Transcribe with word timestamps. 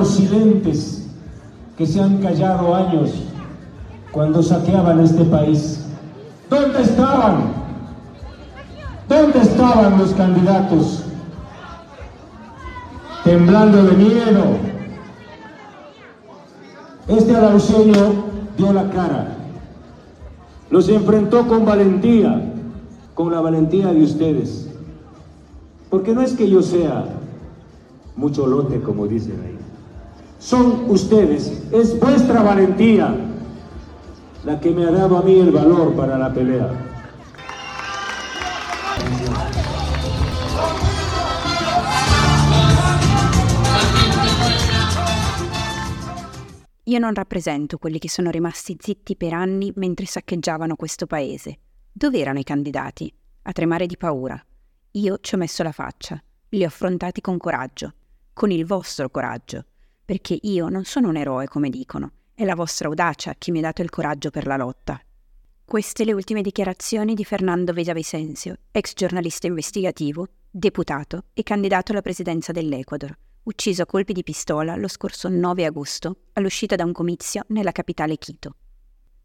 los 0.00 0.14
silentes 0.14 1.06
que 1.76 1.86
se 1.86 2.00
han 2.00 2.22
callado 2.22 2.74
años 2.74 3.10
cuando 4.10 4.42
saqueaban 4.42 5.00
este 5.00 5.24
país. 5.26 5.84
¿Dónde 6.48 6.80
estaban? 6.80 7.52
¿Dónde 9.06 9.40
estaban 9.40 9.98
los 9.98 10.12
candidatos? 10.12 11.04
Temblando 13.24 13.82
de 13.82 13.92
miedo. 13.92 14.44
Este 17.06 17.36
arauceño 17.36 18.24
dio 18.56 18.72
la 18.72 18.88
cara. 18.88 19.36
Los 20.70 20.88
enfrentó 20.88 21.46
con 21.46 21.66
valentía, 21.66 22.40
con 23.14 23.30
la 23.30 23.42
valentía 23.42 23.92
de 23.92 24.02
ustedes. 24.02 24.70
Porque 25.90 26.14
no 26.14 26.22
es 26.22 26.32
que 26.32 26.48
yo 26.48 26.62
sea 26.62 27.04
mucho 28.16 28.46
lote, 28.46 28.80
como 28.80 29.06
dicen 29.06 29.42
ahí. 29.44 29.59
Son 30.40 30.88
ustedes, 30.88 31.52
es 31.70 32.00
vuestra 32.00 32.42
valentía 32.42 33.14
la 34.42 34.58
que 34.58 34.70
me 34.70 34.86
ha 34.86 34.90
dado 34.90 35.18
a 35.18 35.22
mí 35.22 35.38
el 35.38 35.50
valor 35.50 35.94
para 35.94 36.16
la 36.16 36.32
pelea. 36.32 36.88
Io 46.84 46.98
non 46.98 47.12
rappresento 47.12 47.76
quelli 47.76 47.98
che 47.98 48.08
sono 48.08 48.30
rimasti 48.30 48.78
zitti 48.80 49.16
per 49.16 49.34
anni 49.34 49.70
mentre 49.76 50.06
saccheggiavano 50.06 50.74
questo 50.74 51.06
paese. 51.06 51.58
Dove 51.92 52.18
erano 52.18 52.38
i 52.38 52.44
candidati? 52.44 53.12
A 53.42 53.52
tremare 53.52 53.84
di 53.84 53.98
paura. 53.98 54.42
Io 54.92 55.18
ci 55.20 55.34
ho 55.34 55.38
messo 55.38 55.62
la 55.62 55.72
faccia, 55.72 56.18
li 56.48 56.64
ho 56.64 56.66
affrontati 56.66 57.20
con 57.20 57.36
coraggio, 57.36 57.92
con 58.32 58.50
il 58.50 58.64
vostro 58.64 59.10
coraggio, 59.10 59.66
perché 60.10 60.36
io 60.42 60.68
non 60.68 60.82
sono 60.82 61.08
un 61.08 61.14
eroe 61.14 61.46
come 61.46 61.70
dicono, 61.70 62.10
è 62.34 62.44
la 62.44 62.56
vostra 62.56 62.88
audacia 62.88 63.36
che 63.38 63.52
mi 63.52 63.58
ha 63.58 63.62
dato 63.62 63.80
il 63.80 63.90
coraggio 63.90 64.30
per 64.30 64.44
la 64.44 64.56
lotta. 64.56 65.00
Queste 65.64 66.04
le 66.04 66.12
ultime 66.12 66.42
dichiarazioni 66.42 67.14
di 67.14 67.24
Fernando 67.24 67.72
Villavicencio, 67.72 68.56
ex 68.72 68.94
giornalista 68.94 69.46
investigativo, 69.46 70.26
deputato 70.50 71.26
e 71.32 71.44
candidato 71.44 71.92
alla 71.92 72.02
presidenza 72.02 72.50
dell'Ecuador, 72.50 73.16
ucciso 73.44 73.82
a 73.82 73.86
colpi 73.86 74.12
di 74.12 74.24
pistola 74.24 74.74
lo 74.74 74.88
scorso 74.88 75.28
9 75.28 75.64
agosto 75.64 76.22
all'uscita 76.32 76.74
da 76.74 76.82
un 76.82 76.92
comizio 76.92 77.44
nella 77.50 77.70
capitale 77.70 78.18
Quito. 78.18 78.56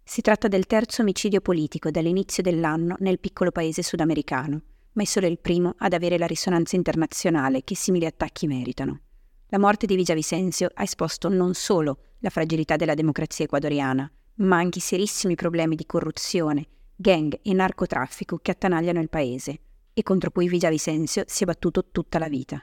Si 0.04 0.22
tratta 0.22 0.48
del 0.48 0.68
terzo 0.68 1.02
omicidio 1.02 1.42
politico 1.42 1.90
dall'inizio 1.90 2.44
dell'anno 2.44 2.96
nel 3.00 3.20
piccolo 3.20 3.50
paese 3.50 3.82
sudamericano, 3.82 4.62
ma 4.92 5.02
è 5.02 5.06
solo 5.06 5.26
il 5.26 5.40
primo 5.40 5.74
ad 5.80 5.94
avere 5.94 6.20
la 6.20 6.28
risonanza 6.28 6.76
internazionale 6.76 7.64
che 7.64 7.76
simili 7.76 8.06
attacchi 8.06 8.46
meritano. 8.46 9.00
La 9.50 9.60
morte 9.60 9.86
di 9.86 9.96
Villavicencio 9.96 10.70
ha 10.74 10.84
esposto 10.84 11.30
non 11.30 11.54
solo 11.54 12.00
la 12.20 12.32
fragilità 12.32 12.76
della 12.76 12.96
democrazia 12.96 13.46
ecuadoriana, 13.46 14.12
ma 14.38 14.58
anche 14.58 14.80
i 14.80 14.82
serissimi 14.82 15.36
problemi 15.36 15.76
di 15.76 15.86
corruzione, 15.86 16.66
gang 16.96 17.40
e 17.44 17.54
narcotraffico 17.54 18.40
che 18.42 18.52
attanagliano 18.52 19.00
il 19.00 19.10
paese 19.10 19.60
e 19.94 20.04
contro 20.04 20.32
cui 20.32 20.48
Villavicencio 20.48 21.24
si 21.28 21.44
è 21.44 21.46
battuto 21.46 21.86
tutta 21.92 22.18
la 22.18 22.28
vita. 22.28 22.62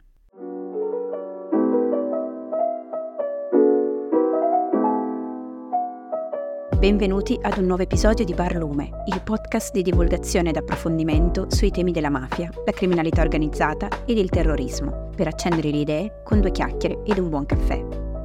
Benvenuti 6.82 7.38
ad 7.40 7.58
un 7.58 7.66
nuovo 7.66 7.84
episodio 7.84 8.24
di 8.24 8.34
Barlume, 8.34 9.04
il 9.06 9.22
podcast 9.22 9.70
di 9.70 9.82
divulgazione 9.82 10.48
ed 10.48 10.56
approfondimento 10.56 11.46
sui 11.48 11.70
temi 11.70 11.92
della 11.92 12.10
mafia, 12.10 12.50
la 12.64 12.72
criminalità 12.72 13.22
organizzata 13.22 13.88
ed 14.04 14.18
il 14.18 14.28
terrorismo, 14.28 15.10
per 15.14 15.28
accendere 15.28 15.70
le 15.70 15.76
idee 15.76 16.22
con 16.24 16.40
due 16.40 16.50
chiacchiere 16.50 17.04
ed 17.04 17.18
un 17.18 17.28
buon 17.28 17.46
caffè. 17.46 17.80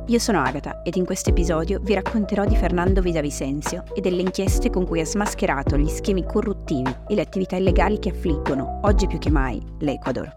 Io 0.08 0.17
sono 0.17 0.41
Agata 0.41 0.81
ed 0.81 0.95
in 0.95 1.05
questo 1.05 1.30
episodio 1.30 1.80
vi 1.83 1.94
racconterò 1.94 2.45
di 2.45 2.55
Fernando 2.55 3.00
Villavicencio 3.00 3.83
e 3.94 4.02
delle 4.02 4.22
inchieste 4.22 4.72
con 4.72 4.88
cui 4.88 5.02
ha 5.02 5.05
smascherato 5.05 5.78
gli 5.78 5.89
schemi 5.89 6.25
corruttivi 6.25 6.96
e 7.07 7.13
le 7.13 7.22
attività 7.22 7.57
illegali 7.57 8.00
che 8.00 8.09
affliggono, 8.09 8.79
oggi 8.85 9.06
più 9.06 9.19
che 9.19 9.29
mai, 9.29 9.62
l'Ecuador. 9.81 10.35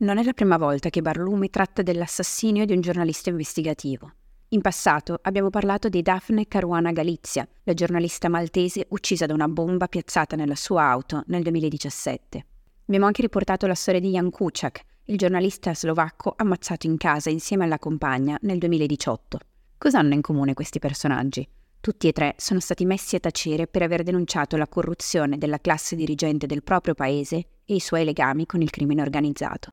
Non 0.00 0.18
è 0.18 0.22
la 0.22 0.34
prima 0.34 0.58
volta 0.58 0.90
che 0.90 1.00
Barlume 1.00 1.48
tratta 1.48 1.80
dell'assassinio 1.80 2.66
di 2.66 2.74
un 2.74 2.82
giornalista 2.82 3.30
investigativo. 3.30 4.12
In 4.52 4.60
passato 4.60 5.18
abbiamo 5.22 5.48
parlato 5.48 5.88
di 5.88 6.02
Daphne 6.02 6.46
Caruana 6.46 6.92
Galizia, 6.92 7.48
la 7.62 7.72
giornalista 7.72 8.28
maltese 8.28 8.84
uccisa 8.90 9.24
da 9.24 9.32
una 9.32 9.48
bomba 9.48 9.88
piazzata 9.88 10.36
nella 10.36 10.56
sua 10.56 10.82
auto 10.82 11.22
nel 11.28 11.42
2017. 11.42 12.44
Abbiamo 12.84 13.06
anche 13.06 13.22
riportato 13.22 13.66
la 13.66 13.74
storia 13.74 14.00
di 14.00 14.10
Jan 14.10 14.28
Kuciak, 14.28 14.84
il 15.04 15.16
giornalista 15.16 15.74
slovacco 15.74 16.34
ammazzato 16.36 16.86
in 16.86 16.98
casa 16.98 17.30
insieme 17.30 17.64
alla 17.64 17.78
compagna 17.78 18.36
nel 18.42 18.58
2018. 18.58 19.38
Cosa 19.78 19.98
hanno 20.00 20.12
in 20.12 20.20
comune 20.20 20.52
questi 20.52 20.78
personaggi? 20.78 21.48
Tutti 21.80 22.06
e 22.08 22.12
tre 22.12 22.34
sono 22.36 22.60
stati 22.60 22.84
messi 22.84 23.16
a 23.16 23.20
tacere 23.20 23.66
per 23.66 23.80
aver 23.80 24.02
denunciato 24.02 24.58
la 24.58 24.68
corruzione 24.68 25.38
della 25.38 25.60
classe 25.60 25.96
dirigente 25.96 26.46
del 26.46 26.62
proprio 26.62 26.92
paese 26.92 27.36
e 27.64 27.74
i 27.74 27.80
suoi 27.80 28.04
legami 28.04 28.44
con 28.44 28.60
il 28.60 28.68
crimine 28.68 29.00
organizzato. 29.00 29.70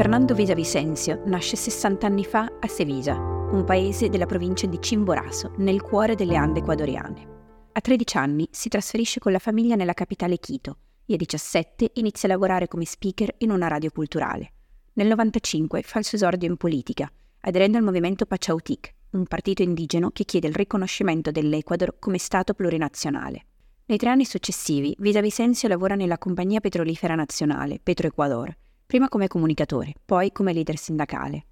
Fernando 0.00 0.32
Villavicencio 0.32 1.24
nasce 1.26 1.56
60 1.56 2.06
anni 2.06 2.24
fa 2.24 2.50
a 2.58 2.66
Sevilla, 2.68 3.16
un 3.16 3.64
paese 3.66 4.08
della 4.08 4.24
provincia 4.24 4.66
di 4.66 4.78
Chimborazo, 4.78 5.52
nel 5.58 5.82
cuore 5.82 6.14
delle 6.14 6.36
Ande 6.36 6.60
ecuadoriane. 6.60 7.26
A 7.72 7.80
13 7.82 8.16
anni 8.16 8.48
si 8.50 8.70
trasferisce 8.70 9.20
con 9.20 9.30
la 9.30 9.38
famiglia 9.38 9.74
nella 9.74 9.92
capitale 9.92 10.38
Quito 10.38 10.78
e 11.04 11.12
a 11.12 11.16
17 11.18 11.90
inizia 11.96 12.30
a 12.30 12.32
lavorare 12.32 12.66
come 12.66 12.86
speaker 12.86 13.34
in 13.40 13.50
una 13.50 13.68
radio 13.68 13.90
culturale. 13.90 14.52
Nel 14.94 15.08
95 15.08 15.82
fa 15.82 15.98
il 15.98 16.06
suo 16.06 16.16
esordio 16.16 16.48
in 16.48 16.56
politica, 16.56 17.12
aderendo 17.40 17.76
al 17.76 17.84
movimento 17.84 18.24
Pachautic, 18.24 18.94
un 19.10 19.24
partito 19.24 19.60
indigeno 19.60 20.08
che 20.12 20.24
chiede 20.24 20.48
il 20.48 20.54
riconoscimento 20.54 21.30
dell'Ecuador 21.30 21.98
come 21.98 22.16
Stato 22.16 22.54
plurinazionale. 22.54 23.44
Nei 23.84 23.98
tre 23.98 24.08
anni 24.08 24.24
successivi, 24.24 24.96
Villavicencio 24.98 25.68
lavora 25.68 25.94
nella 25.94 26.16
compagnia 26.16 26.60
petrolifera 26.60 27.14
nazionale, 27.14 27.80
Petroecuador, 27.82 28.56
prima 28.90 29.08
come 29.08 29.28
comunicatore, 29.28 29.92
poi 30.04 30.32
come 30.32 30.52
leader 30.52 30.76
sindacale. 30.76 31.44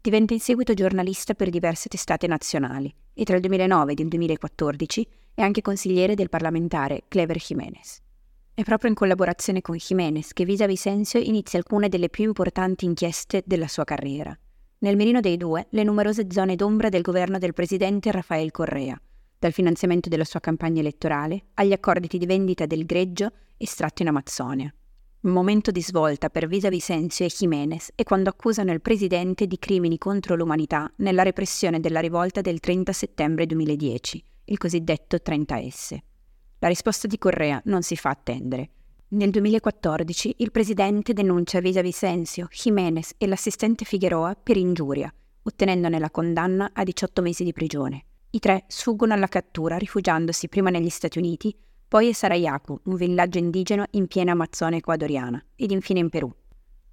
Diventa 0.00 0.34
in 0.34 0.38
seguito 0.38 0.72
giornalista 0.72 1.34
per 1.34 1.50
diverse 1.50 1.88
testate 1.88 2.28
nazionali 2.28 2.94
e 3.12 3.24
tra 3.24 3.34
il 3.34 3.40
2009 3.40 3.90
ed 3.90 3.98
il 3.98 4.06
2014 4.06 5.08
è 5.34 5.42
anche 5.42 5.62
consigliere 5.62 6.14
del 6.14 6.28
parlamentare 6.28 7.02
Clever 7.08 7.38
Jiménez. 7.38 7.98
È 8.54 8.62
proprio 8.62 8.88
in 8.88 8.94
collaborazione 8.94 9.62
con 9.62 9.74
Jiménez 9.74 10.32
che 10.32 10.44
Visa 10.44 10.66
Vicencio 10.66 11.18
inizia 11.18 11.58
alcune 11.58 11.88
delle 11.88 12.08
più 12.08 12.22
importanti 12.22 12.84
inchieste 12.84 13.42
della 13.44 13.66
sua 13.66 13.82
carriera. 13.82 14.38
Nel 14.78 14.94
mirino 14.94 15.18
dei 15.18 15.36
due, 15.36 15.66
le 15.70 15.82
numerose 15.82 16.28
zone 16.30 16.54
d'ombra 16.54 16.88
del 16.88 17.02
governo 17.02 17.38
del 17.38 17.52
presidente 17.52 18.12
Rafael 18.12 18.52
Correa, 18.52 18.96
dal 19.40 19.50
finanziamento 19.50 20.08
della 20.08 20.22
sua 20.22 20.38
campagna 20.38 20.78
elettorale 20.78 21.46
agli 21.54 21.72
accordi 21.72 22.06
di 22.06 22.26
vendita 22.26 22.64
del 22.64 22.86
greggio 22.86 23.32
estratto 23.56 24.02
in 24.02 24.08
Amazzonia. 24.08 24.72
Momento 25.26 25.72
di 25.72 25.82
svolta 25.82 26.30
per 26.30 26.46
Visa 26.46 26.68
Vicencio 26.68 27.24
e 27.24 27.26
Jiménez 27.26 27.90
è 27.96 28.04
quando 28.04 28.30
accusano 28.30 28.70
il 28.70 28.80
presidente 28.80 29.48
di 29.48 29.58
crimini 29.58 29.98
contro 29.98 30.36
l'umanità 30.36 30.88
nella 30.98 31.24
repressione 31.24 31.80
della 31.80 31.98
rivolta 31.98 32.40
del 32.40 32.60
30 32.60 32.92
settembre 32.92 33.44
2010, 33.46 34.24
il 34.44 34.56
cosiddetto 34.56 35.16
30S. 35.16 35.98
La 36.60 36.68
risposta 36.68 37.08
di 37.08 37.18
Correa 37.18 37.60
non 37.64 37.82
si 37.82 37.96
fa 37.96 38.10
attendere. 38.10 38.70
Nel 39.08 39.30
2014 39.30 40.36
il 40.38 40.52
presidente 40.52 41.12
denuncia 41.12 41.58
Visa 41.58 41.80
Vicencio, 41.80 42.46
Jiménez 42.48 43.14
e 43.18 43.26
l'assistente 43.26 43.84
Figueroa 43.84 44.36
per 44.40 44.56
ingiuria, 44.56 45.12
ottenendone 45.42 45.98
la 45.98 46.10
condanna 46.12 46.70
a 46.72 46.84
18 46.84 47.20
mesi 47.20 47.42
di 47.42 47.52
prigione. 47.52 48.04
I 48.30 48.38
tre 48.38 48.64
sfuggono 48.68 49.12
alla 49.12 49.26
cattura 49.26 49.76
rifugiandosi 49.76 50.48
prima 50.48 50.70
negli 50.70 50.88
Stati 50.88 51.18
Uniti 51.18 51.52
poi 51.88 52.08
a 52.08 52.12
Sarayaku, 52.12 52.80
un 52.84 52.96
villaggio 52.96 53.38
indigeno 53.38 53.84
in 53.92 54.08
piena 54.08 54.32
Amazzonia 54.32 54.78
ecuadoriana, 54.78 55.44
ed 55.54 55.70
infine 55.70 56.00
in 56.00 56.08
Perù. 56.08 56.32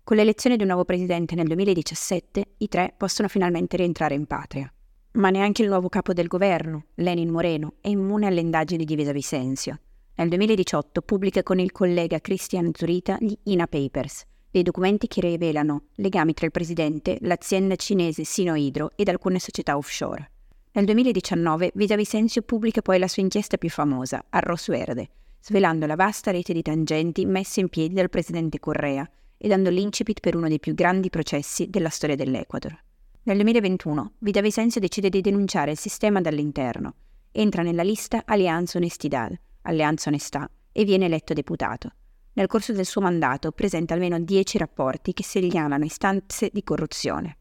Con 0.04 0.18
l'elezione 0.18 0.56
di 0.56 0.62
un 0.62 0.68
nuovo 0.68 0.86
presidente 0.86 1.34
nel 1.34 1.48
2017, 1.48 2.54
i 2.57 2.68
tre 2.68 2.94
possono 2.95 3.28
finalmente 3.28 3.78
rientrare 3.78 4.13
in 4.13 4.28
patria. 4.28 4.72
Ma 5.13 5.30
neanche 5.30 5.63
il 5.63 5.69
nuovo 5.69 5.90
capo 5.90 6.13
del 6.13 6.28
governo, 6.28 6.86
Lenin 6.95 7.30
Moreno, 7.30 7.75
è 7.81 7.88
immune 7.88 8.28
alle 8.28 8.42
indagini 8.42 8.86
di 8.86 8.95
Vicencio. 8.95 9.80
Nel 10.16 10.30
2018 10.30 11.01
pubblica 11.01 11.42
con 11.42 11.60
il 11.60 11.72
collega 11.72 12.19
Christian 12.19 12.72
Zurita 12.74 13.18
gli 13.19 13.36
INA 13.44 13.66
Papers, 13.66 14.25
dei 14.51 14.62
documenti 14.62 15.07
che 15.07 15.22
rivelano 15.22 15.86
legami 15.96 16.34
tra 16.34 16.46
il 16.46 16.51
presidente, 16.51 17.18
l'azienda 17.22 17.75
cinese 17.75 18.24
Sinohydro 18.24 18.92
ed 18.96 19.10
alcune 19.10 19.39
società 19.39 19.75
offshore. 19.75 20.32
Nel 20.75 20.86
2019 20.86 21.74
Vicencio 21.75 22.42
pubblica 22.42 22.81
poi 22.81 22.98
la 22.98 23.08
sua 23.08 23.22
inchiesta 23.22 23.58
più 23.58 23.70
famosa, 23.70 24.25
Arroz 24.30 24.70
Verde, 24.70 25.08
svelando 25.40 25.86
la 25.86 25.94
vasta 25.94 26.31
rete 26.31 26.52
di 26.52 26.64
tangenti 26.64 27.28
messe 27.28 27.60
in 27.60 27.70
piedi 27.70 27.94
dal 27.94 28.10
presidente 28.10 28.58
Correa 28.58 29.08
e 29.38 29.48
dando 29.48 29.70
l'incipit 29.70 30.20
per 30.20 30.36
uno 30.36 30.48
dei 30.48 30.60
più 30.60 30.74
grandi 30.74 31.12
processi 31.12 31.70
della 31.70 31.90
storia 31.90 32.16
dell'Ecuador. 32.16 32.75
Nel 33.22 33.36
2021 33.36 34.14
Vicencio 34.18 34.80
decide 34.80 35.10
di 35.10 35.22
denunciare 35.22 35.70
il 35.70 35.78
sistema 35.78 36.22
dall'interno. 36.22 36.96
Entra 37.31 37.62
nella 37.62 37.84
lista 37.84 38.24
Alleanza 38.25 38.80
Honestidad, 38.80 39.40
Alleanza 39.62 40.10
Onestà, 40.10 40.50
e 40.72 40.86
viene 40.86 41.06
eletto 41.06 41.36
deputato. 41.36 41.92
Nel 42.34 42.48
corso 42.48 42.74
del 42.74 42.88
suo 42.88 43.02
mandato 43.02 43.52
presenta 43.52 43.94
almeno 43.94 44.20
10 44.20 44.58
rapporti 44.58 45.14
che 45.14 45.24
segnalano 45.24 45.86
istanze 45.86 46.50
di 46.52 46.64
corruzione. 46.64 47.38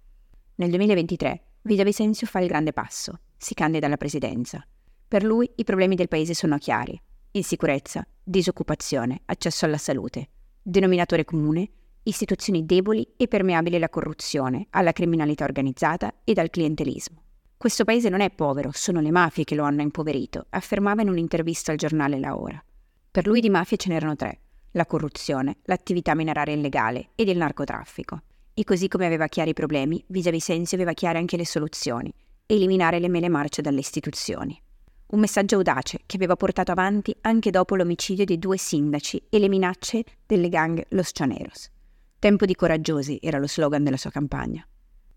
Nel 0.57 0.69
2023 0.69 1.45
Vicencio 1.63 2.27
fa 2.27 2.41
il 2.41 2.49
grande 2.49 2.73
passo, 2.73 3.21
si 3.37 3.55
candida 3.55 3.87
alla 3.87 3.97
presidenza. 3.97 4.65
Per 5.09 5.25
lui 5.25 5.51
i 5.57 5.65
problemi 5.65 5.95
del 5.95 6.09
paese 6.09 6.35
sono 6.35 6.59
chiari. 6.59 7.01
Insicurezza, 7.33 8.07
disoccupazione, 8.23 9.23
accesso 9.27 9.65
alla 9.65 9.79
salute. 9.79 10.29
Denominatore 10.63 11.25
comune, 11.25 11.71
istituzioni 12.03 12.67
deboli 12.67 13.07
e 13.17 13.29
permeabili 13.29 13.77
alla 13.77 13.89
corruzione, 13.89 14.67
alla 14.71 14.93
criminalità 14.93 15.45
organizzata 15.45 16.13
ed 16.25 16.39
al 16.39 16.51
clientelismo. 16.51 17.23
Questo 17.57 17.85
paese 17.85 18.09
non 18.09 18.21
è 18.21 18.31
povero, 18.31 18.71
sono 18.73 19.01
le 19.01 19.11
mafie 19.11 19.45
che 19.45 19.55
lo 19.55 19.65
hanno 19.65 19.83
impoverito, 19.83 20.47
affermava 20.51 21.03
in 21.03 21.09
un'intervista 21.09 21.71
al 21.71 21.79
giornale 21.79 22.19
La 22.19 22.37
Ora. 22.37 22.63
Per 23.11 23.27
lui 23.27 23.41
di 23.41 23.51
mafie 23.51 23.77
ce 23.77 23.89
n'erano 23.89 24.17
tre 24.17 24.41
la 24.73 24.87
corruzione, 24.87 25.59
l'attività 25.65 26.15
mineraria 26.15 26.55
illegale 26.55 27.11
ed 27.15 27.29
il 27.29 27.37
narcotraffico. 27.37 28.23
E 28.55 28.65
così 28.65 28.87
come 28.87 29.07
aveva 29.07 29.29
chiari 29.29 29.51
i 29.51 29.55
problemi, 29.55 30.05
Vicencio 30.09 30.75
aveva 30.75 30.93
chiare 30.93 31.17
anche 31.17 31.39
le 31.39 31.47
soluzioni, 31.47 32.13
eliminare 32.45 32.99
le 32.99 33.09
mele 33.09 33.31
marce 33.31 33.63
dalle 33.63 33.81
istituzioni. 33.81 34.61
Un 35.07 35.21
messaggio 35.21 35.57
audace 35.57 36.01
che 36.05 36.17
aveva 36.17 36.37
portato 36.37 36.71
avanti 36.71 37.17
anche 37.23 37.51
dopo 37.51 37.77
l'omicidio 37.77 38.27
di 38.27 38.39
due 38.39 38.59
sindaci 38.59 39.23
e 39.31 39.39
le 39.39 39.49
minacce 39.49 40.05
delle 40.27 40.51
gang 40.51 40.83
Los 40.91 41.13
Chaneros. 41.13 41.71
Tempo 42.19 42.45
di 42.45 42.55
coraggiosi 42.55 43.19
era 43.23 43.39
lo 43.39 43.47
slogan 43.47 43.85
della 43.85 43.97
sua 43.97 44.11
campagna. 44.11 44.67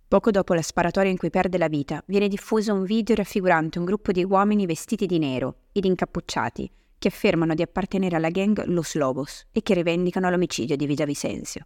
Poco 0.08 0.32
dopo 0.32 0.54
la 0.54 0.62
sparatoria 0.62 1.12
in 1.12 1.18
cui 1.18 1.30
perde 1.30 1.58
la 1.58 1.68
vita, 1.68 2.02
viene 2.08 2.30
diffuso 2.30 2.74
un 2.74 2.84
video 2.84 3.16
raffigurante 3.16 3.80
un 3.80 3.86
gruppo 3.86 4.14
di 4.14 4.24
uomini 4.24 4.66
vestiti 4.66 5.06
di 5.06 5.20
nero 5.20 5.58
ed 5.74 5.84
incappucciati 5.84 6.72
che 6.98 7.08
affermano 7.10 7.54
di 7.54 7.62
appartenere 7.62 8.16
alla 8.16 8.30
gang 8.30 8.64
Los 8.68 8.96
Lobos 8.96 9.46
e 9.52 9.62
che 9.62 9.74
rivendicano 9.74 10.30
l'omicidio 10.30 10.78
di 10.78 10.86
Vicencio. 10.86 11.66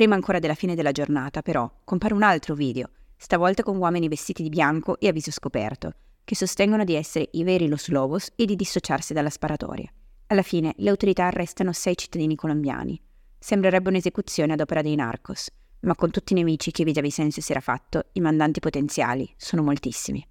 Prima 0.00 0.14
ancora 0.14 0.38
della 0.38 0.54
fine 0.54 0.74
della 0.74 0.92
giornata, 0.92 1.42
però, 1.42 1.70
compare 1.84 2.14
un 2.14 2.22
altro 2.22 2.54
video, 2.54 2.88
stavolta 3.18 3.62
con 3.62 3.76
uomini 3.76 4.08
vestiti 4.08 4.42
di 4.42 4.48
bianco 4.48 4.98
e 4.98 5.08
a 5.08 5.12
viso 5.12 5.30
scoperto, 5.30 5.92
che 6.24 6.34
sostengono 6.34 6.84
di 6.84 6.94
essere 6.94 7.28
i 7.32 7.44
veri 7.44 7.68
Los 7.68 7.88
Lobos 7.88 8.30
e 8.34 8.46
di 8.46 8.56
dissociarsi 8.56 9.12
dalla 9.12 9.28
sparatoria. 9.28 9.92
Alla 10.28 10.40
fine 10.40 10.72
le 10.78 10.88
autorità 10.88 11.26
arrestano 11.26 11.74
sei 11.74 11.98
cittadini 11.98 12.34
colombiani. 12.34 12.98
Sembrerebbe 13.38 13.90
un'esecuzione 13.90 14.54
ad 14.54 14.60
opera 14.60 14.80
dei 14.80 14.94
narcos, 14.94 15.50
ma 15.80 15.94
con 15.94 16.10
tutti 16.10 16.32
i 16.32 16.36
nemici 16.36 16.70
che 16.70 16.82
Vicencio 16.82 17.42
si 17.42 17.50
era 17.50 17.60
fatto, 17.60 18.06
i 18.12 18.20
mandanti 18.20 18.58
potenziali 18.58 19.30
sono 19.36 19.62
moltissimi. 19.62 20.26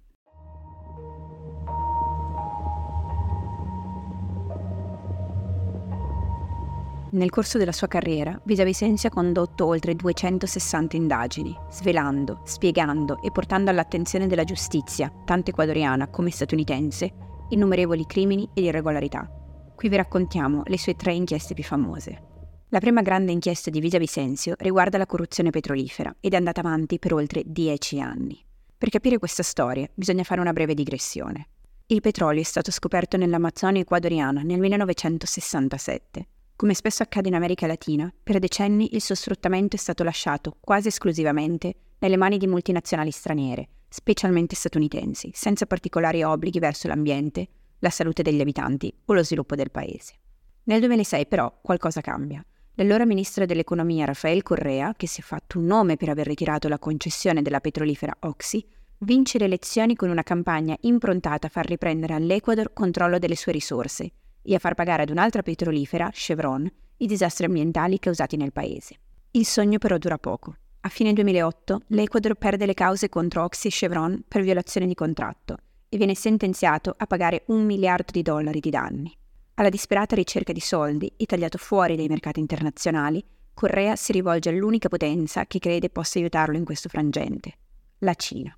Nel 7.12 7.30
corso 7.30 7.58
della 7.58 7.72
sua 7.72 7.88
carriera, 7.88 8.40
Vicencio 8.44 9.08
ha 9.08 9.10
condotto 9.10 9.66
oltre 9.66 9.96
260 9.96 10.94
indagini, 10.94 11.56
svelando, 11.68 12.42
spiegando 12.44 13.20
e 13.20 13.32
portando 13.32 13.68
all'attenzione 13.68 14.28
della 14.28 14.44
giustizia, 14.44 15.12
tanto 15.24 15.50
ecuadoriana 15.50 16.06
come 16.06 16.30
statunitense, 16.30 17.12
innumerevoli 17.48 18.06
crimini 18.06 18.48
ed 18.54 18.62
irregolarità. 18.62 19.28
Qui 19.74 19.88
vi 19.88 19.96
raccontiamo 19.96 20.62
le 20.66 20.78
sue 20.78 20.94
tre 20.94 21.12
inchieste 21.12 21.52
più 21.52 21.64
famose. 21.64 22.28
La 22.68 22.78
prima 22.78 23.02
grande 23.02 23.32
inchiesta 23.32 23.70
di 23.70 23.80
Vicencio 23.80 24.54
riguarda 24.58 24.96
la 24.96 25.06
corruzione 25.06 25.50
petrolifera 25.50 26.14
ed 26.20 26.34
è 26.34 26.36
andata 26.36 26.60
avanti 26.60 27.00
per 27.00 27.12
oltre 27.12 27.42
dieci 27.44 28.00
anni. 28.00 28.40
Per 28.78 28.88
capire 28.88 29.18
questa 29.18 29.42
storia 29.42 29.90
bisogna 29.92 30.22
fare 30.22 30.40
una 30.40 30.52
breve 30.52 30.74
digressione. 30.74 31.48
Il 31.86 32.02
petrolio 32.02 32.40
è 32.40 32.44
stato 32.44 32.70
scoperto 32.70 33.16
nell'Amazzonia 33.16 33.80
ecuadoriana 33.80 34.42
nel 34.42 34.60
1967 34.60 36.26
come 36.60 36.74
spesso 36.74 37.02
accade 37.02 37.28
in 37.28 37.34
America 37.34 37.66
Latina, 37.66 38.12
per 38.22 38.38
decenni 38.38 38.94
il 38.94 39.00
suo 39.00 39.14
sfruttamento 39.14 39.76
è 39.76 39.78
stato 39.78 40.04
lasciato 40.04 40.58
quasi 40.60 40.88
esclusivamente 40.88 41.74
nelle 42.00 42.18
mani 42.18 42.36
di 42.36 42.46
multinazionali 42.46 43.10
straniere, 43.10 43.66
specialmente 43.88 44.54
statunitensi, 44.54 45.30
senza 45.32 45.64
particolari 45.64 46.22
obblighi 46.22 46.58
verso 46.58 46.86
l'ambiente, 46.86 47.48
la 47.78 47.88
salute 47.88 48.20
degli 48.20 48.42
abitanti 48.42 48.94
o 49.06 49.14
lo 49.14 49.24
sviluppo 49.24 49.54
del 49.54 49.70
paese. 49.70 50.16
Nel 50.64 50.80
2006 50.80 51.26
però 51.28 51.50
qualcosa 51.62 52.02
cambia. 52.02 52.44
L'allora 52.74 53.06
ministro 53.06 53.46
dell'economia 53.46 54.04
Rafael 54.04 54.42
Correa, 54.42 54.92
che 54.94 55.06
si 55.06 55.22
è 55.22 55.24
fatto 55.24 55.58
un 55.58 55.64
nome 55.64 55.96
per 55.96 56.10
aver 56.10 56.26
ritirato 56.26 56.68
la 56.68 56.78
concessione 56.78 57.40
della 57.40 57.60
petrolifera 57.60 58.14
Oxy, 58.20 58.62
vince 58.98 59.38
le 59.38 59.46
elezioni 59.46 59.96
con 59.96 60.10
una 60.10 60.22
campagna 60.22 60.76
improntata 60.82 61.46
a 61.46 61.50
far 61.50 61.64
riprendere 61.64 62.12
all'Ecuador 62.12 62.74
controllo 62.74 63.18
delle 63.18 63.34
sue 63.34 63.52
risorse 63.52 64.12
e 64.42 64.54
a 64.54 64.58
far 64.58 64.74
pagare 64.74 65.02
ad 65.02 65.10
un'altra 65.10 65.42
petrolifera, 65.42 66.10
Chevron, 66.12 66.70
i 66.98 67.06
disastri 67.06 67.46
ambientali 67.46 67.98
causati 67.98 68.36
nel 68.36 68.52
paese. 68.52 68.96
Il 69.32 69.46
sogno 69.46 69.78
però 69.78 69.96
dura 69.98 70.18
poco. 70.18 70.56
A 70.80 70.88
fine 70.88 71.12
2008 71.12 71.82
l'Ecuador 71.88 72.34
perde 72.34 72.66
le 72.66 72.74
cause 72.74 73.08
contro 73.08 73.44
Oxy 73.44 73.68
e 73.68 73.70
Chevron 73.70 74.24
per 74.26 74.42
violazione 74.42 74.86
di 74.86 74.94
contratto 74.94 75.56
e 75.88 75.96
viene 75.96 76.14
sentenziato 76.14 76.94
a 76.96 77.06
pagare 77.06 77.42
un 77.46 77.64
miliardo 77.64 78.12
di 78.12 78.22
dollari 78.22 78.60
di 78.60 78.70
danni. 78.70 79.14
Alla 79.54 79.68
disperata 79.68 80.14
ricerca 80.14 80.52
di 80.52 80.60
soldi 80.60 81.12
e 81.16 81.26
tagliato 81.26 81.58
fuori 81.58 81.96
dai 81.96 82.08
mercati 82.08 82.40
internazionali, 82.40 83.22
Correa 83.52 83.94
si 83.94 84.12
rivolge 84.12 84.48
all'unica 84.48 84.88
potenza 84.88 85.44
che 85.46 85.58
crede 85.58 85.90
possa 85.90 86.18
aiutarlo 86.18 86.56
in 86.56 86.64
questo 86.64 86.88
frangente, 86.88 87.52
la 87.98 88.14
Cina. 88.14 88.56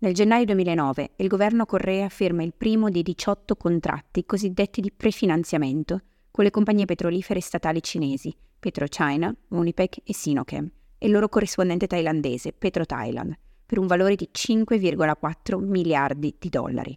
Nel 0.00 0.14
gennaio 0.14 0.44
2009 0.44 1.10
il 1.16 1.26
governo 1.26 1.66
Correa 1.66 2.08
firma 2.08 2.44
il 2.44 2.54
primo 2.56 2.88
dei 2.88 3.02
18 3.02 3.56
contratti 3.56 4.24
cosiddetti 4.24 4.80
di 4.80 4.92
prefinanziamento 4.92 6.02
con 6.30 6.44
le 6.44 6.52
compagnie 6.52 6.84
petrolifere 6.84 7.40
statali 7.40 7.82
cinesi 7.82 8.32
PetroChina, 8.60 9.34
Unipec 9.48 9.96
e 10.04 10.14
Sinochem 10.14 10.70
e 10.98 11.06
il 11.06 11.12
loro 11.12 11.28
corrispondente 11.28 11.88
thailandese 11.88 12.52
PetroThailand 12.52 13.36
per 13.66 13.78
un 13.80 13.88
valore 13.88 14.14
di 14.14 14.28
5,4 14.32 15.58
miliardi 15.58 16.32
di 16.38 16.48
dollari. 16.48 16.96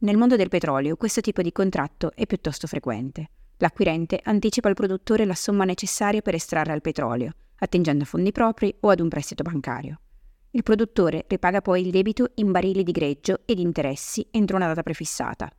Nel 0.00 0.18
mondo 0.18 0.36
del 0.36 0.50
petrolio 0.50 0.96
questo 0.96 1.22
tipo 1.22 1.40
di 1.40 1.50
contratto 1.50 2.12
è 2.14 2.26
piuttosto 2.26 2.66
frequente. 2.66 3.30
L'acquirente 3.56 4.20
anticipa 4.22 4.68
al 4.68 4.74
produttore 4.74 5.24
la 5.24 5.34
somma 5.34 5.64
necessaria 5.64 6.20
per 6.20 6.34
estrarre 6.34 6.74
il 6.74 6.82
petrolio, 6.82 7.32
attingendo 7.60 8.02
a 8.02 8.06
fondi 8.06 8.32
propri 8.32 8.74
o 8.80 8.90
ad 8.90 9.00
un 9.00 9.08
prestito 9.08 9.42
bancario. 9.42 10.00
Il 10.56 10.62
produttore 10.62 11.24
ripaga 11.26 11.60
poi 11.60 11.80
il 11.80 11.90
debito 11.90 12.30
in 12.36 12.52
barili 12.52 12.84
di 12.84 12.92
greggio 12.92 13.40
ed 13.44 13.58
interessi 13.58 14.24
entro 14.30 14.54
una 14.54 14.68
data 14.68 14.84
prefissata. 14.84 15.50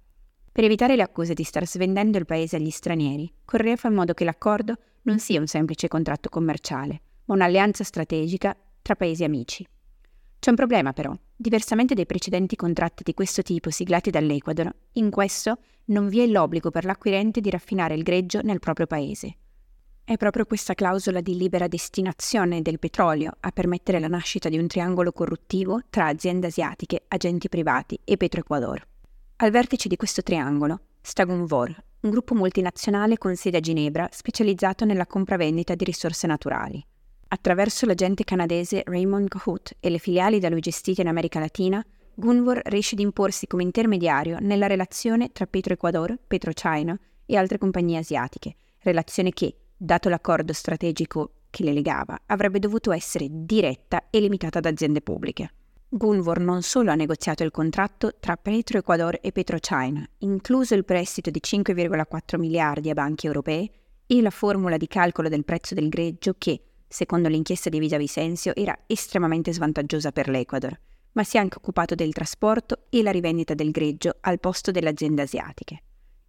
Per 0.49 0.63
evitare 0.63 0.95
le 0.95 1.01
accuse 1.01 1.33
di 1.33 1.43
star 1.43 1.67
svendendo 1.67 2.17
il 2.17 2.25
paese 2.25 2.55
agli 2.55 2.69
stranieri, 2.69 3.29
Correa 3.43 3.75
fa 3.75 3.89
in 3.89 3.93
modo 3.93 4.13
che 4.13 4.23
l'accordo 4.23 4.77
non 5.01 5.19
sia 5.19 5.41
un 5.41 5.47
semplice 5.47 5.89
contratto 5.89 6.29
commerciale, 6.29 7.01
ma 7.25 7.33
un'alleanza 7.33 7.83
strategica 7.83 8.55
tra 8.81 8.95
paesi 8.95 9.25
amici. 9.25 9.67
C'è 10.39 10.49
un 10.51 10.55
problema 10.55 10.93
però. 10.93 11.13
Diversamente 11.35 11.93
dai 11.93 12.05
precedenti 12.05 12.55
contratti 12.55 13.03
di 13.03 13.13
questo 13.13 13.41
tipo 13.41 13.71
siglati 13.71 14.11
dall'Ecuador, 14.11 14.73
in 14.93 15.09
questo 15.09 15.57
non 15.87 16.07
vi 16.07 16.21
è 16.21 16.25
l'obbligo 16.25 16.71
per 16.71 16.85
l'acquirente 16.85 17.41
di 17.41 17.49
raffinare 17.49 17.95
il 17.95 18.03
greggio 18.03 18.39
nel 18.43 18.59
proprio 18.59 18.87
paese. 18.87 19.39
È 20.07 20.17
proprio 20.17 20.45
questa 20.45 20.75
clausola 20.75 21.19
di 21.19 21.35
libera 21.35 21.67
destinazione 21.67 22.61
del 22.61 22.77
petrolio 22.77 23.37
a 23.39 23.49
permettere 23.49 23.99
la 23.99 24.07
nascita 24.07 24.49
di 24.49 24.57
un 24.59 24.67
triangolo 24.67 25.11
corruttivo 25.11 25.79
tra 25.89 26.05
aziende 26.05 26.45
asiatiche, 26.45 27.05
agenti 27.07 27.49
privati 27.49 27.99
e 28.03 28.15
Petroecuador. 28.15 28.85
Al 29.37 29.49
vertice 29.49 29.87
di 29.87 29.95
questo 29.95 30.21
triangolo 30.21 30.79
sta 31.01 31.23
Gunvor, 31.23 31.83
un 32.01 32.11
gruppo 32.11 32.35
multinazionale 32.35 33.17
con 33.17 33.35
sede 33.35 33.57
a 33.57 33.59
Ginevra 33.59 34.07
specializzato 34.11 34.85
nella 34.85 35.07
compravendita 35.07 35.73
di 35.73 35.85
risorse 35.85 36.27
naturali. 36.27 36.85
Attraverso 37.29 37.87
l'agente 37.87 38.23
canadese 38.23 38.83
Raymond 38.85 39.27
Cahoot 39.27 39.77
e 39.79 39.89
le 39.89 39.97
filiali 39.97 40.37
da 40.37 40.49
lui 40.49 40.59
gestite 40.59 41.01
in 41.01 41.07
America 41.07 41.39
Latina, 41.39 41.83
Gunvor 42.13 42.61
riesce 42.65 42.93
ad 42.93 43.01
imporsi 43.01 43.47
come 43.47 43.63
intermediario 43.63 44.37
nella 44.39 44.67
relazione 44.67 45.31
tra 45.31 45.47
Petroecuador, 45.47 46.15
PetroChina 46.27 46.95
e 47.25 47.35
altre 47.35 47.57
compagnie 47.57 47.97
asiatiche, 47.97 48.55
relazione 48.83 49.31
che, 49.31 49.55
dato 49.77 50.09
l'accordo 50.09 50.53
strategico 50.53 51.31
che 51.49 51.63
le 51.63 51.73
legava, 51.73 52.19
avrebbe 52.25 52.59
dovuto 52.59 52.91
essere 52.91 53.27
diretta 53.29 54.09
e 54.09 54.19
limitata 54.19 54.57
ad 54.57 54.65
aziende 54.65 55.01
pubbliche. 55.01 55.51
Gunvor 55.87 56.39
non 56.39 56.61
solo 56.61 56.91
ha 56.91 56.95
negoziato 56.95 57.43
il 57.43 57.51
contratto 57.51 58.15
tra 58.19 58.35
Petro-Ecuador 58.35 59.19
e 59.21 59.31
PetroChina, 59.31 60.05
incluso 60.19 60.75
il 60.75 60.83
prestito 60.83 61.29
di 61.29 61.39
5,4 61.41 62.37
miliardi 62.37 62.89
a 62.89 62.93
banche 62.93 63.27
europee 63.27 63.69
e 64.05 64.21
la 64.21 64.29
formula 64.29 64.75
di 64.75 64.87
calcolo 64.87 65.29
del 65.29 65.45
prezzo 65.45 65.73
del 65.73 65.87
greggio 65.87 66.35
che, 66.37 66.61
secondo 66.87 67.29
l'inchiesta 67.29 67.69
di 67.69 67.79
Villa 67.79 67.97
Vicencio, 67.97 68.53
era 68.53 68.77
estremamente 68.87 69.53
svantaggiosa 69.53 70.11
per 70.11 70.27
l'Ecuador, 70.27 70.77
ma 71.13 71.23
si 71.23 71.37
è 71.37 71.39
anche 71.39 71.57
occupato 71.57 71.95
del 71.95 72.11
trasporto 72.11 72.87
e 72.89 73.01
la 73.01 73.11
rivendita 73.11 73.53
del 73.53 73.71
greggio 73.71 74.17
al 74.19 74.39
posto 74.41 74.71
delle 74.71 74.89
aziende 74.89 75.21
asiatiche. 75.21 75.81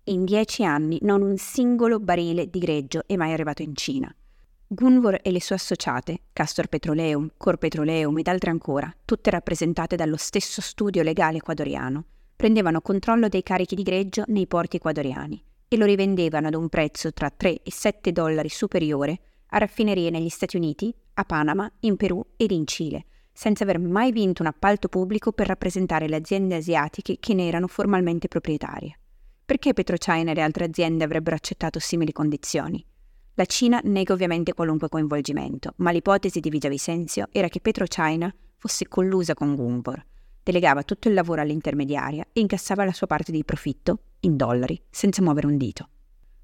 In 0.09 0.25
dieci 0.25 0.65
anni 0.65 0.99
non 1.03 1.21
un 1.21 1.37
singolo 1.37 1.99
barile 1.99 2.49
di 2.49 2.61
greggio 2.61 3.03
è 3.09 3.17
mai 3.17 3.33
arrivato 3.33 3.63
in 3.63 3.75
Cina. 3.75 4.15
Gunvor 4.65 5.19
e 5.21 5.33
le 5.33 5.41
sue 5.41 5.57
associate, 5.57 6.27
Castor 6.33 6.69
Petroleum, 6.69 7.33
Cor 7.37 7.57
Petroleum 7.57 8.17
ed 8.19 8.29
altre 8.29 8.51
ancora, 8.51 8.95
tutte 9.05 9.31
rappresentate 9.31 9.97
dallo 9.97 10.17
stesso 10.17 10.61
studio 10.61 11.03
legale 11.03 11.39
ecuadoriano, 11.39 12.05
prendevano 12.37 12.83
controllo 12.83 13.27
dei 13.27 13.43
carichi 13.43 13.75
di 13.75 13.83
greggio 13.83 14.23
nei 14.29 14.47
porti 14.47 14.77
ecuadoriani 14.77 15.43
e 15.67 15.77
lo 15.77 15.85
rivendevano 15.85 16.47
ad 16.47 16.55
un 16.55 16.69
prezzo 16.69 17.13
tra 17.13 17.29
3 17.29 17.63
e 17.65 17.73
7 17.73 18.13
dollari 18.13 18.49
superiore 18.49 19.19
a 19.49 19.59
raffinerie 19.59 20.11
negli 20.11 20.29
Stati 20.29 20.57
Uniti, 20.57 20.95
a 21.15 21.25
Panama, 21.25 21.69
in 21.81 21.97
Perù 21.97 22.25
ed 22.37 22.53
in 22.53 22.65
Cile, 22.65 23.07
senza 23.33 23.65
aver 23.65 23.81
mai 23.81 24.13
vinto 24.13 24.43
un 24.43 24.49
appalto 24.49 24.87
pubblico 24.87 25.33
per 25.33 25.49
rappresentare 25.49 26.07
le 26.07 26.15
aziende 26.15 26.55
asiatiche 26.55 27.17
che 27.19 27.35
ne 27.35 27.49
erano 27.49 27.67
formalmente 27.67 28.29
proprietarie. 28.29 29.01
Perché 29.47 29.75
PetroChina 29.75 30.33
e 30.33 30.35
le 30.35 30.43
altre 30.43 30.65
aziende 30.65 31.05
avrebbero 31.05 31.37
accettato 31.37 31.79
simili 31.79 32.11
condizioni? 32.11 32.85
La 33.35 33.45
Cina 33.45 33.81
nega 33.85 34.13
ovviamente 34.13 34.55
qualunque 34.55 34.89
coinvolgimento, 34.89 35.75
ma 35.77 35.93
l'ipotesi 35.93 36.41
di 36.41 36.51
Vicencio 36.51 37.29
era 37.31 37.47
che 37.47 37.61
PetroChina 37.61 38.35
fosse 38.57 38.89
collusa 38.89 39.35
con 39.35 39.55
Gumbor, 39.55 40.05
delegava 40.43 40.83
tutto 40.83 41.07
il 41.07 41.15
lavoro 41.15 41.43
all'intermediaria 41.43 42.27
e 42.33 42.41
incassava 42.41 42.85
la 42.85 42.93
sua 42.93 43.07
parte 43.07 43.31
di 43.31 43.45
profitto, 43.45 44.01
in 44.21 44.37
dollari, 44.37 44.83
senza 44.91 45.23
muovere 45.23 45.47
un 45.47 45.57
dito. 45.57 45.91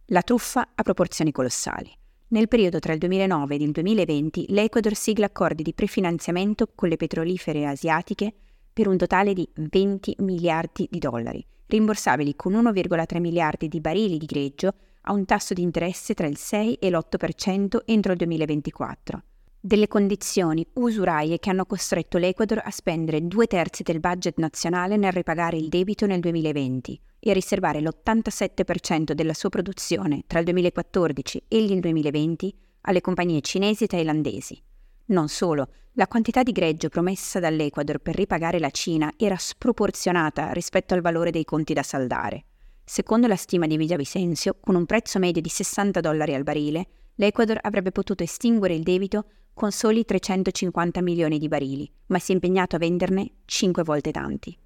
La 0.07 0.23
truffa 0.23 0.69
ha 0.73 0.83
proporzioni 0.85 1.33
colossali. 1.33 1.91
Nel 2.29 2.47
periodo 2.47 2.79
tra 2.79 2.93
il 2.93 3.01
2009 3.01 3.57
ed 3.57 3.63
il 3.63 3.73
2020 3.73 4.45
l'Ecuador 4.51 4.95
sigla 4.95 5.27
accordi 5.27 5.65
di 5.65 5.75
prefinanziamento 5.75 6.69
con 6.73 6.89
le 6.89 6.97
petrolifere 6.97 7.67
asiatiche 7.67 8.33
per 8.73 8.87
un 8.87 8.97
totale 8.97 9.35
di 9.35 9.49
20 9.55 10.19
miliardi 10.21 10.87
di 10.89 11.01
dollari, 11.01 11.45
rimborsabili 11.67 12.37
con 12.37 12.53
1,3 12.55 13.21
miliardi 13.21 13.69
di 13.69 13.81
barili 13.81 14.19
di 14.19 14.27
greggio 14.27 14.75
a 15.03 15.13
un 15.13 15.25
tasso 15.25 15.55
di 15.55 15.63
interesse 15.63 16.15
tra 16.15 16.27
il 16.27 16.37
6 16.37 16.75
e 16.75 16.91
l'8% 16.91 17.79
entro 17.85 18.13
il 18.13 18.19
2024. 18.19 19.23
Delle 19.65 19.87
condizioni 19.87 20.67
usuraie 20.75 21.39
che 21.39 21.51
hanno 21.51 21.67
costretto 21.67 22.19
l'Ecuador 22.19 22.63
a 22.65 22.71
spendere 22.71 23.27
due 23.29 23.47
terzi 23.47 23.85
del 23.85 24.01
budget 24.01 24.39
nazionale 24.39 24.97
nel 24.97 25.13
ripagare 25.13 25.57
il 25.57 25.69
debito 25.69 26.05
nel 26.07 26.19
2020 26.19 27.01
e 27.21 27.31
a 27.31 27.33
riservare 27.33 27.81
l'87% 27.81 29.13
della 29.13 29.35
sua 29.35 29.51
produzione 29.51 30.25
tra 30.27 30.41
il 30.41 30.47
2014 30.47 31.45
e 31.47 31.63
il 31.63 31.79
2020 31.79 32.55
alle 32.83 33.01
compagnie 33.01 33.41
cinesi 33.41 33.85
e 33.85 33.87
thailandesi. 33.87 34.61
Non 35.07 35.29
solo, 35.29 35.69
la 35.93 36.07
quantità 36.07 36.43
di 36.43 36.53
greggio 36.53 36.89
promessa 36.89 37.39
dall'Ecuador 37.39 37.99
per 37.99 38.15
ripagare 38.15 38.59
la 38.59 38.71
Cina 38.71 39.13
era 39.17 39.37
sproporzionata 39.37 40.53
rispetto 40.53 40.95
al 40.95 41.03
valore 41.03 41.31
dei 41.31 41.45
conti 41.45 41.75
da 41.75 41.83
saldare. 41.83 42.45
Secondo 42.85 43.27
la 43.27 43.37
stima 43.37 43.67
di 43.67 43.77
Villavicencio, 43.77 44.57
con 44.61 44.75
un 44.75 44.87
prezzo 44.87 45.19
medio 45.19 45.43
di 45.43 45.49
60 45.49 46.01
dollari 46.01 46.35
al 46.35 46.45
barile, 46.45 46.87
l'Ecuador 47.17 47.59
avrebbe 47.61 47.93
potuto 47.93 48.23
estinguere 48.23 48.75
il 48.75 48.83
debito 48.83 49.27
con 49.55 49.71
soli 49.71 50.05
350 50.05 51.03
milioni 51.03 51.39
di 51.39 51.49
barili, 51.49 51.91
ma 52.07 52.19
si 52.19 52.33
è 52.33 52.35
impegnato 52.35 52.77
a 52.77 52.79
venderne 52.79 53.31
5 53.45 53.83
volte 53.83 54.11
tanti. 54.11 54.57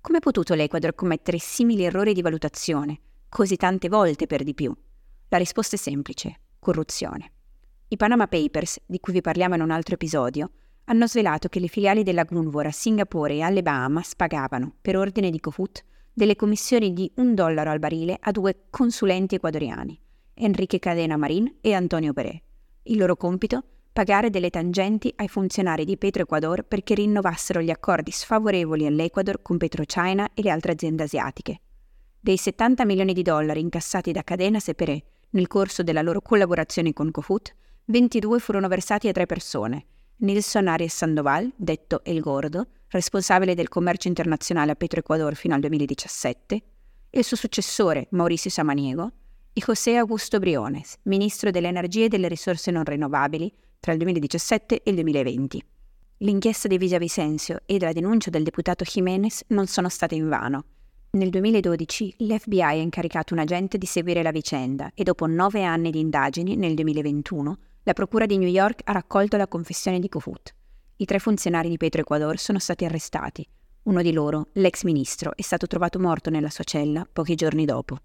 Come 0.00 0.18
è 0.18 0.20
potuto 0.20 0.54
l'Ecuador 0.54 0.94
commettere 0.94 1.38
simili 1.38 1.84
errori 1.84 2.14
di 2.14 2.22
valutazione, 2.22 3.00
così 3.28 3.56
tante 3.56 3.88
volte 3.88 4.26
per 4.26 4.44
di 4.44 4.54
più? 4.54 4.74
La 5.28 5.38
risposta 5.38 5.76
è 5.76 5.78
semplice, 5.78 6.40
corruzione. 6.58 7.32
I 7.92 7.96
Panama 7.96 8.28
Papers, 8.28 8.78
di 8.86 9.00
cui 9.00 9.12
vi 9.12 9.20
parliamo 9.20 9.56
in 9.56 9.62
un 9.62 9.72
altro 9.72 9.94
episodio, 9.94 10.52
hanno 10.84 11.08
svelato 11.08 11.48
che 11.48 11.58
le 11.58 11.66
filiali 11.66 12.04
della 12.04 12.22
Gunvor 12.22 12.66
a 12.66 12.70
Singapore 12.70 13.34
e 13.34 13.40
alle 13.40 13.62
Bahamas 13.62 14.14
pagavano, 14.14 14.74
per 14.80 14.96
ordine 14.96 15.28
di 15.28 15.40
Cofut, 15.40 15.84
delle 16.12 16.36
commissioni 16.36 16.92
di 16.92 17.10
un 17.16 17.34
dollaro 17.34 17.68
al 17.68 17.80
barile 17.80 18.16
a 18.20 18.30
due 18.30 18.66
consulenti 18.70 19.34
ecuadoriani, 19.34 20.00
Enrique 20.34 20.78
Cadena 20.78 21.16
Marin 21.16 21.56
e 21.60 21.72
Antonio 21.72 22.12
Peré. 22.12 22.40
Il 22.84 22.96
loro 22.96 23.16
compito? 23.16 23.64
pagare 23.92 24.30
delle 24.30 24.50
tangenti 24.50 25.12
ai 25.16 25.26
funzionari 25.26 25.84
di 25.84 25.98
Petroecuador 25.98 26.62
perché 26.62 26.94
rinnovassero 26.94 27.60
gli 27.60 27.70
accordi 27.70 28.12
sfavorevoli 28.12 28.86
all'Ecuador 28.86 29.42
con 29.42 29.56
PetroChina 29.56 30.30
e 30.32 30.42
le 30.42 30.50
altre 30.50 30.72
aziende 30.72 31.02
asiatiche. 31.02 31.60
Dei 32.20 32.36
70 32.36 32.84
milioni 32.84 33.12
di 33.12 33.22
dollari 33.22 33.58
incassati 33.58 34.12
da 34.12 34.22
Cadena 34.22 34.60
Seperé 34.60 35.02
nel 35.30 35.48
corso 35.48 35.82
della 35.82 36.02
loro 36.02 36.20
collaborazione 36.20 36.92
con 36.92 37.10
Cofut, 37.10 37.52
22 37.90 38.38
furono 38.38 38.68
versati 38.68 39.08
a 39.08 39.12
tre 39.12 39.26
persone. 39.26 39.86
Nilson 40.18 40.68
Arias 40.68 40.94
Sandoval, 40.94 41.52
detto 41.56 42.04
El 42.04 42.20
Gordo, 42.20 42.68
responsabile 42.86 43.56
del 43.56 43.68
commercio 43.68 44.06
internazionale 44.06 44.70
a 44.70 44.74
Petroecuador 44.76 45.34
fino 45.34 45.54
al 45.54 45.60
2017, 45.60 46.62
il 47.10 47.24
suo 47.24 47.36
successore 47.36 48.06
Mauricio 48.10 48.48
Samaniego 48.48 49.10
e 49.52 49.60
José 49.60 49.96
Augusto 49.96 50.38
Briones, 50.38 50.98
ministro 51.02 51.50
delle 51.50 51.66
energie 51.66 52.04
e 52.04 52.08
delle 52.08 52.28
risorse 52.28 52.70
non 52.70 52.84
rinnovabili 52.84 53.52
tra 53.80 53.90
il 53.90 53.98
2017 53.98 54.82
e 54.84 54.90
il 54.90 54.94
2020. 54.94 55.64
L'inchiesta 56.18 56.68
di 56.68 56.78
Vicencio 56.78 57.58
e 57.66 57.80
la 57.80 57.92
denuncia 57.92 58.30
del 58.30 58.44
deputato 58.44 58.84
Jiménez 58.84 59.42
non 59.48 59.66
sono 59.66 59.88
state 59.88 60.14
invano. 60.14 60.64
Nel 61.12 61.30
2012 61.30 62.14
l'FBI 62.18 62.62
ha 62.62 62.72
incaricato 62.72 63.34
un 63.34 63.40
agente 63.40 63.78
di 63.78 63.86
seguire 63.86 64.22
la 64.22 64.30
vicenda 64.30 64.92
e 64.94 65.02
dopo 65.02 65.26
nove 65.26 65.64
anni 65.64 65.90
di 65.90 65.98
indagini, 65.98 66.54
nel 66.54 66.74
2021, 66.74 67.58
la 67.84 67.92
Procura 67.94 68.26
di 68.26 68.36
New 68.36 68.48
York 68.48 68.82
ha 68.84 68.92
raccolto 68.92 69.36
la 69.36 69.48
confessione 69.48 69.98
di 69.98 70.08
Kofut. 70.08 70.54
I 70.96 71.04
tre 71.06 71.18
funzionari 71.18 71.70
di 71.70 71.78
Petroecuador 71.78 72.38
sono 72.38 72.58
stati 72.58 72.84
arrestati. 72.84 73.46
Uno 73.84 74.02
di 74.02 74.12
loro, 74.12 74.48
l'ex 74.52 74.82
ministro, 74.82 75.32
è 75.34 75.40
stato 75.40 75.66
trovato 75.66 75.98
morto 75.98 76.28
nella 76.28 76.50
sua 76.50 76.64
cella 76.64 77.06
pochi 77.10 77.34
giorni 77.34 77.64
dopo. 77.64 77.96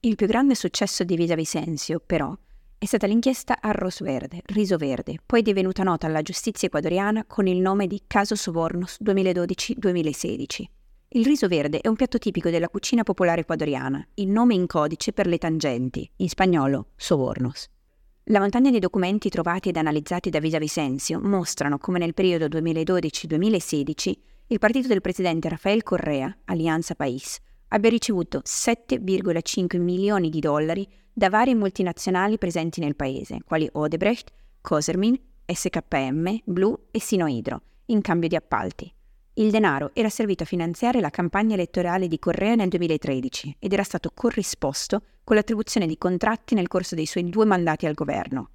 Il 0.00 0.14
più 0.14 0.26
grande 0.26 0.54
successo 0.54 1.02
di 1.02 1.16
Vita 1.16 1.34
Vicencio, 1.34 1.98
però, 2.04 2.36
è 2.76 2.84
stata 2.84 3.06
l'inchiesta 3.06 3.56
Arroz 3.58 4.02
Verde, 4.02 4.42
Riso 4.44 4.76
Verde, 4.76 5.16
poi 5.24 5.40
divenuta 5.40 5.82
nota 5.82 6.06
alla 6.06 6.20
giustizia 6.20 6.68
ecuadoriana 6.68 7.24
con 7.26 7.46
il 7.46 7.58
nome 7.58 7.86
di 7.86 8.02
Caso 8.06 8.36
Sobornos 8.36 8.98
2012-2016. 9.02 10.75
Il 11.16 11.24
riso 11.24 11.48
verde 11.48 11.80
è 11.80 11.88
un 11.88 11.96
piatto 11.96 12.18
tipico 12.18 12.50
della 12.50 12.68
cucina 12.68 13.02
popolare 13.02 13.40
ecuadoriana, 13.40 14.06
il 14.16 14.28
nome 14.28 14.52
in 14.52 14.66
codice 14.66 15.14
per 15.14 15.26
le 15.26 15.38
tangenti, 15.38 16.06
in 16.16 16.28
spagnolo 16.28 16.88
sobornos. 16.94 17.70
La 18.24 18.38
montagna 18.38 18.70
di 18.70 18.78
documenti 18.78 19.30
trovati 19.30 19.70
ed 19.70 19.78
analizzati 19.78 20.28
da 20.28 20.40
Visa 20.40 20.58
Vicencio 20.58 21.18
mostrano 21.18 21.78
come 21.78 21.98
nel 21.98 22.12
periodo 22.12 22.48
2012-2016 22.48 24.12
il 24.48 24.58
partito 24.58 24.88
del 24.88 25.00
presidente 25.00 25.48
Rafael 25.48 25.82
Correa, 25.82 26.36
Alianza 26.44 26.94
País, 26.94 27.38
abbia 27.68 27.88
ricevuto 27.88 28.42
7,5 28.44 29.80
milioni 29.80 30.28
di 30.28 30.40
dollari 30.40 30.86
da 31.14 31.30
varie 31.30 31.54
multinazionali 31.54 32.36
presenti 32.36 32.80
nel 32.80 32.94
paese, 32.94 33.38
quali 33.42 33.66
Odebrecht, 33.72 34.32
Cosermin, 34.60 35.18
SKM, 35.46 36.40
Blue 36.44 36.76
e 36.90 37.00
Sinohydro, 37.00 37.62
in 37.86 38.02
cambio 38.02 38.28
di 38.28 38.36
appalti. 38.36 38.95
Il 39.38 39.50
denaro 39.50 39.90
era 39.92 40.08
servito 40.08 40.44
a 40.44 40.46
finanziare 40.46 40.98
la 40.98 41.10
campagna 41.10 41.52
elettorale 41.52 42.08
di 42.08 42.18
Correa 42.18 42.54
nel 42.54 42.70
2013 42.70 43.56
ed 43.58 43.70
era 43.70 43.82
stato 43.82 44.10
corrisposto 44.14 45.02
con 45.24 45.36
l'attribuzione 45.36 45.86
di 45.86 45.98
contratti 45.98 46.54
nel 46.54 46.68
corso 46.68 46.94
dei 46.94 47.04
suoi 47.04 47.28
due 47.28 47.44
mandati 47.44 47.84
al 47.84 47.92
governo. 47.92 48.48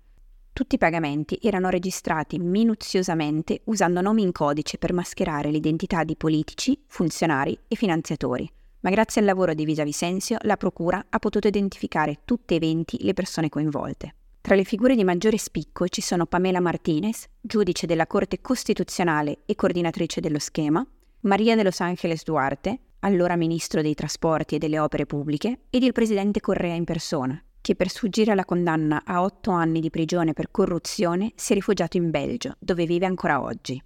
Tutti 0.52 0.74
i 0.74 0.80
pagamenti 0.80 1.38
erano 1.40 1.70
registrati 1.70 2.40
minuziosamente 2.40 3.62
usando 3.66 4.02
nomi 4.02 4.24
in 4.24 4.32
codice 4.32 4.80
per 4.80 4.92
mascherare 4.92 5.52
l'identità 5.52 6.04
di 6.04 6.16
politici, 6.16 6.84
funzionari 6.88 7.56
e 7.68 7.76
finanziatori, 7.76 8.52
ma 8.80 8.90
grazie 8.90 9.22
al 9.22 9.28
lavoro 9.28 9.54
di 9.54 9.66
Visa 9.66 9.84
Vicencio 9.84 10.38
la 10.42 10.58
Procura 10.58 11.06
ha 11.10 11.20
potuto 11.20 11.48
identificare 11.48 12.22
tutte 12.26 12.56
e 12.56 12.60
20 12.60 13.04
le 13.04 13.14
persone 13.14 13.50
coinvolte. 13.50 14.16
Tra 14.42 14.56
le 14.56 14.64
figure 14.64 14.96
di 14.96 15.04
maggiore 15.04 15.38
spicco 15.38 15.88
ci 15.88 16.02
sono 16.02 16.26
Pamela 16.26 16.60
Martinez, 16.60 17.28
giudice 17.40 17.86
della 17.86 18.08
Corte 18.08 18.42
Costituzionale 18.42 19.44
e 19.46 19.54
coordinatrice 19.54 20.20
dello 20.20 20.40
schema, 20.40 20.86
Maria 21.22 21.56
de 21.56 21.62
Los 21.62 21.80
Angeles 21.80 22.24
Duarte, 22.24 22.80
allora 23.02 23.36
ministro 23.36 23.84
dei 23.84 23.94
trasporti 23.94 24.56
e 24.56 24.58
delle 24.58 24.80
opere 24.80 25.06
pubbliche, 25.06 25.60
ed 25.70 25.84
il 25.84 25.92
presidente 25.92 26.40
Correa 26.40 26.74
in 26.74 26.86
persona, 26.86 27.40
che 27.62 27.76
per 27.76 27.90
sfuggire 27.90 28.32
alla 28.32 28.44
condanna 28.44 29.04
a 29.06 29.22
otto 29.22 29.52
anni 29.52 29.80
di 29.80 29.92
prigione 29.92 30.34
per 30.34 30.50
corruzione 30.50 31.34
si 31.36 31.52
è 31.52 31.56
rifugiato 31.56 31.98
in 31.98 32.10
Belgio, 32.10 32.56
dove 32.58 32.86
vive 32.86 33.06
ancora 33.06 33.42
oggi. 33.42 33.82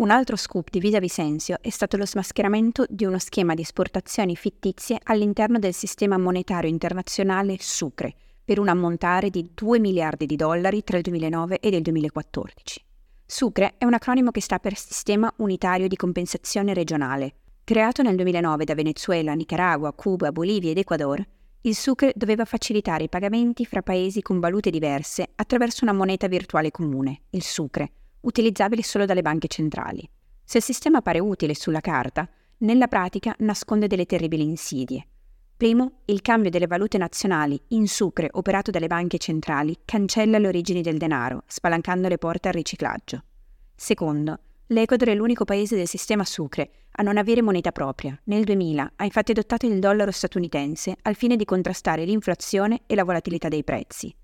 Un 0.00 0.08
altro 0.08 0.34
scoop 0.34 0.70
di 0.70 0.80
Vita 0.80 0.98
Vicencio 0.98 1.56
è 1.60 1.68
stato 1.68 1.98
lo 1.98 2.06
smascheramento 2.06 2.86
di 2.88 3.04
uno 3.04 3.18
schema 3.18 3.52
di 3.52 3.60
esportazioni 3.60 4.34
fittizie 4.34 4.98
all'interno 5.02 5.58
del 5.58 5.74
sistema 5.74 6.16
monetario 6.16 6.70
internazionale 6.70 7.58
Sucre, 7.60 8.14
per 8.42 8.58
un 8.58 8.68
ammontare 8.68 9.28
di 9.28 9.50
2 9.52 9.78
miliardi 9.78 10.24
di 10.24 10.36
dollari 10.36 10.82
tra 10.84 10.96
il 10.96 11.02
2009 11.02 11.58
e 11.58 11.68
il 11.68 11.82
2014. 11.82 12.82
Sucre 13.26 13.74
è 13.76 13.84
un 13.84 13.92
acronimo 13.92 14.30
che 14.30 14.40
sta 14.40 14.58
per 14.58 14.74
Sistema 14.74 15.30
Unitario 15.36 15.86
di 15.86 15.96
Compensazione 15.96 16.72
Regionale. 16.72 17.34
Creato 17.62 18.00
nel 18.00 18.16
2009 18.16 18.64
da 18.64 18.74
Venezuela, 18.74 19.34
Nicaragua, 19.34 19.92
Cuba, 19.92 20.32
Bolivia 20.32 20.70
ed 20.70 20.78
Ecuador, 20.78 21.22
il 21.60 21.76
Sucre 21.76 22.14
doveva 22.16 22.46
facilitare 22.46 23.04
i 23.04 23.10
pagamenti 23.10 23.66
fra 23.66 23.82
paesi 23.82 24.22
con 24.22 24.40
valute 24.40 24.70
diverse 24.70 25.28
attraverso 25.34 25.84
una 25.84 25.92
moneta 25.92 26.26
virtuale 26.26 26.70
comune, 26.70 27.24
il 27.32 27.42
Sucre, 27.42 27.92
utilizzabili 28.22 28.82
solo 28.82 29.04
dalle 29.04 29.22
banche 29.22 29.48
centrali. 29.48 30.08
Se 30.44 30.58
il 30.58 30.64
sistema 30.64 31.02
pare 31.02 31.18
utile 31.18 31.54
sulla 31.54 31.80
carta, 31.80 32.28
nella 32.58 32.88
pratica 32.88 33.34
nasconde 33.38 33.86
delle 33.86 34.06
terribili 34.06 34.42
insidie. 34.42 35.06
Primo, 35.56 36.00
il 36.06 36.22
cambio 36.22 36.50
delle 36.50 36.66
valute 36.66 36.98
nazionali 36.98 37.60
in 37.68 37.86
sucre 37.86 38.28
operato 38.32 38.70
dalle 38.70 38.86
banche 38.86 39.18
centrali 39.18 39.76
cancella 39.84 40.38
le 40.38 40.48
origini 40.48 40.82
del 40.82 40.96
denaro, 40.98 41.42
spalancando 41.46 42.08
le 42.08 42.18
porte 42.18 42.48
al 42.48 42.54
riciclaggio. 42.54 43.24
Secondo, 43.74 44.38
L'Ecuador 44.72 45.08
è 45.08 45.14
l'unico 45.16 45.44
paese 45.44 45.74
del 45.74 45.88
sistema 45.88 46.24
Sucre 46.24 46.70
a 46.92 47.02
non 47.02 47.16
avere 47.16 47.42
moneta 47.42 47.72
propria. 47.72 48.16
Nel 48.26 48.44
2000 48.44 48.92
ha 48.94 49.04
infatti 49.04 49.32
adottato 49.32 49.66
il 49.66 49.80
dollaro 49.80 50.12
statunitense 50.12 50.96
al 51.02 51.16
fine 51.16 51.34
di 51.34 51.44
contrastare 51.44 52.04
l'inflazione 52.04 52.82
e 52.86 52.94
la 52.94 53.02
volatilità 53.02 53.48
dei 53.48 53.64
prezzi. 53.64 54.14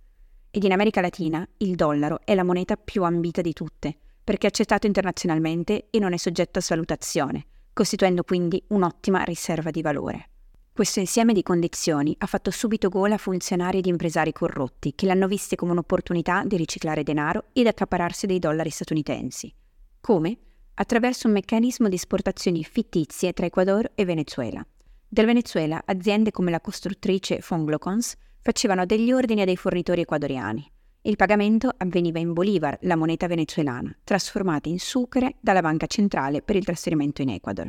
Ed 0.56 0.64
in 0.64 0.72
America 0.72 1.02
Latina 1.02 1.46
il 1.58 1.74
dollaro 1.74 2.20
è 2.24 2.34
la 2.34 2.42
moneta 2.42 2.76
più 2.76 3.04
ambita 3.04 3.42
di 3.42 3.52
tutte, 3.52 3.94
perché 4.24 4.46
è 4.46 4.48
accettato 4.48 4.86
internazionalmente 4.86 5.88
e 5.90 5.98
non 5.98 6.14
è 6.14 6.16
soggetto 6.16 6.60
a 6.60 6.62
svalutazione, 6.62 7.44
costituendo 7.74 8.22
quindi 8.22 8.64
un'ottima 8.68 9.22
riserva 9.24 9.70
di 9.70 9.82
valore. 9.82 10.30
Questo 10.72 10.98
insieme 10.98 11.34
di 11.34 11.42
condizioni 11.42 12.14
ha 12.20 12.24
fatto 12.24 12.50
subito 12.50 12.88
gola 12.88 13.16
a 13.16 13.18
funzionari 13.18 13.80
ed 13.80 13.84
impresari 13.84 14.32
corrotti 14.32 14.94
che 14.94 15.04
l'hanno 15.04 15.26
vista 15.26 15.56
come 15.56 15.72
un'opportunità 15.72 16.42
di 16.46 16.56
riciclare 16.56 17.02
denaro 17.02 17.48
ed 17.52 17.66
accapararsi 17.66 18.24
dei 18.24 18.38
dollari 18.38 18.70
statunitensi. 18.70 19.52
Come? 20.00 20.38
Attraverso 20.72 21.26
un 21.26 21.34
meccanismo 21.34 21.90
di 21.90 21.96
esportazioni 21.96 22.64
fittizie 22.64 23.34
tra 23.34 23.44
Ecuador 23.44 23.90
e 23.94 24.06
Venezuela. 24.06 24.66
Del 25.06 25.26
Venezuela 25.26 25.82
aziende 25.84 26.30
come 26.30 26.50
la 26.50 26.62
costruttrice 26.62 27.42
Fonglocons 27.42 28.16
facevano 28.46 28.86
degli 28.86 29.10
ordini 29.10 29.40
a 29.40 29.44
dei 29.44 29.56
fornitori 29.56 30.02
ecuadoriani. 30.02 30.70
Il 31.02 31.16
pagamento 31.16 31.68
avveniva 31.76 32.20
in 32.20 32.32
bolivar, 32.32 32.78
la 32.82 32.94
moneta 32.94 33.26
venezuelana, 33.26 33.92
trasformata 34.04 34.68
in 34.68 34.78
sucre 34.78 35.34
dalla 35.40 35.62
banca 35.62 35.88
centrale 35.88 36.42
per 36.42 36.54
il 36.54 36.64
trasferimento 36.64 37.22
in 37.22 37.30
Ecuador. 37.30 37.68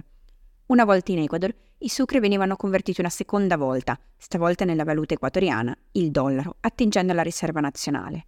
Una 0.67 0.86
volta 0.86 1.12
in 1.12 1.17
Ecuador, 1.17 1.51
i 1.79 1.89
sucre 1.89 2.19
venivano 2.19 2.55
convertiti 2.55 3.00
una 3.00 3.10
seconda 3.10 3.57
volta, 3.57 4.00
stavolta 4.17 4.65
nella 4.65 4.84
valuta 4.84 5.15
equatoriana, 5.15 5.75
il 5.93 6.12
dollaro, 6.12 6.57
attingendo 6.60 7.12
alla 7.12 7.24
riserva 7.24 7.60
nazionale. 7.60 8.27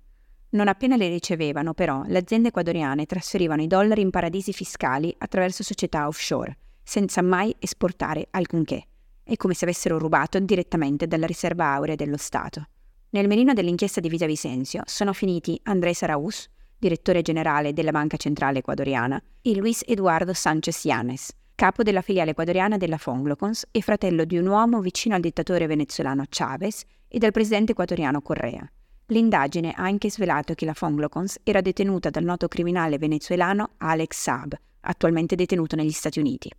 Non 0.50 0.70
appena 0.70 0.96
le 0.96 1.08
ricevevano, 1.08 1.76
però, 1.76 2.02
le 2.08 2.18
aziende 2.18 2.48
ecuadoriane 2.48 3.06
trasferivano 3.06 3.62
i 3.62 3.68
dollari 3.68 4.02
in 4.02 4.10
paradisi 4.10 4.54
fiscali 4.54 5.14
attraverso 5.20 5.62
società 5.62 6.08
offshore, 6.08 6.58
senza 6.82 7.22
mai 7.22 7.56
esportare 7.60 8.28
alcunché. 8.32 8.86
È 9.30 9.38
come 9.38 9.54
se 9.54 9.66
avessero 9.66 10.00
rubato 10.00 10.40
direttamente 10.40 11.06
dalla 11.06 11.28
riserva 11.28 11.74
aurea 11.74 11.94
dello 11.94 12.18
Stato. 12.18 12.66
Nel 13.12 13.28
menino 13.28 13.54
dell'inchiesta 13.54 14.00
di 14.00 14.10
Vita 14.10 14.26
Vicenzio 14.26 14.82
sono 14.88 15.14
finiti 15.14 15.60
Andrés 15.66 16.02
Araúz, 16.02 16.50
direttore 16.76 17.22
generale 17.22 17.72
della 17.72 17.92
Banca 17.92 18.18
Centrale 18.18 18.58
Ecuadoriana, 18.58 19.22
e 19.44 19.56
Luis 19.56 19.84
Eduardo 19.86 20.34
Sánchez 20.34 20.84
Yanes, 20.84 21.32
capo 21.54 21.84
della 21.84 22.02
filiale 22.02 22.32
ecuadoriana 22.32 22.78
della 22.78 22.98
Fonglocons 22.98 23.68
e 23.70 23.82
fratello 23.82 24.26
di 24.26 24.40
un 24.40 24.48
uomo 24.48 24.82
vicino 24.82 25.14
al 25.14 25.22
dittatore 25.22 25.68
venezuelano 25.68 26.24
Chavez 26.28 26.82
e 27.08 27.20
del 27.20 27.32
presidente 27.32 27.74
ecuadoriano 27.74 28.24
Correa. 28.24 28.68
L'indagine 29.10 29.74
ha 29.74 29.84
anche 29.84 30.10
svelato 30.10 30.56
che 30.56 30.66
la 30.66 30.74
Fonglocons 30.74 31.42
era 31.44 31.62
detenuta 31.62 32.10
dal 32.10 32.24
noto 32.24 32.48
criminale 32.48 32.98
venezuelano 32.98 33.74
Alex 33.78 34.20
Saab, 34.20 34.56
attualmente 34.82 35.36
detenuto 35.36 35.76
negli 35.76 35.92
Stati 35.92 36.18
Uniti. 36.18 36.50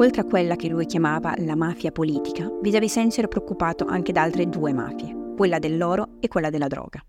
Oltre 0.00 0.22
a 0.22 0.24
quella 0.24 0.56
che 0.56 0.68
lui 0.68 0.86
chiamava 0.86 1.34
la 1.40 1.54
mafia 1.54 1.92
politica, 1.92 2.50
Villavicencio 2.62 3.18
era 3.18 3.28
preoccupato 3.28 3.84
anche 3.84 4.12
da 4.12 4.22
altre 4.22 4.48
due 4.48 4.72
mafie, 4.72 5.14
quella 5.36 5.58
dell'oro 5.58 6.12
e 6.20 6.28
quella 6.28 6.48
della 6.48 6.68
droga. 6.68 7.04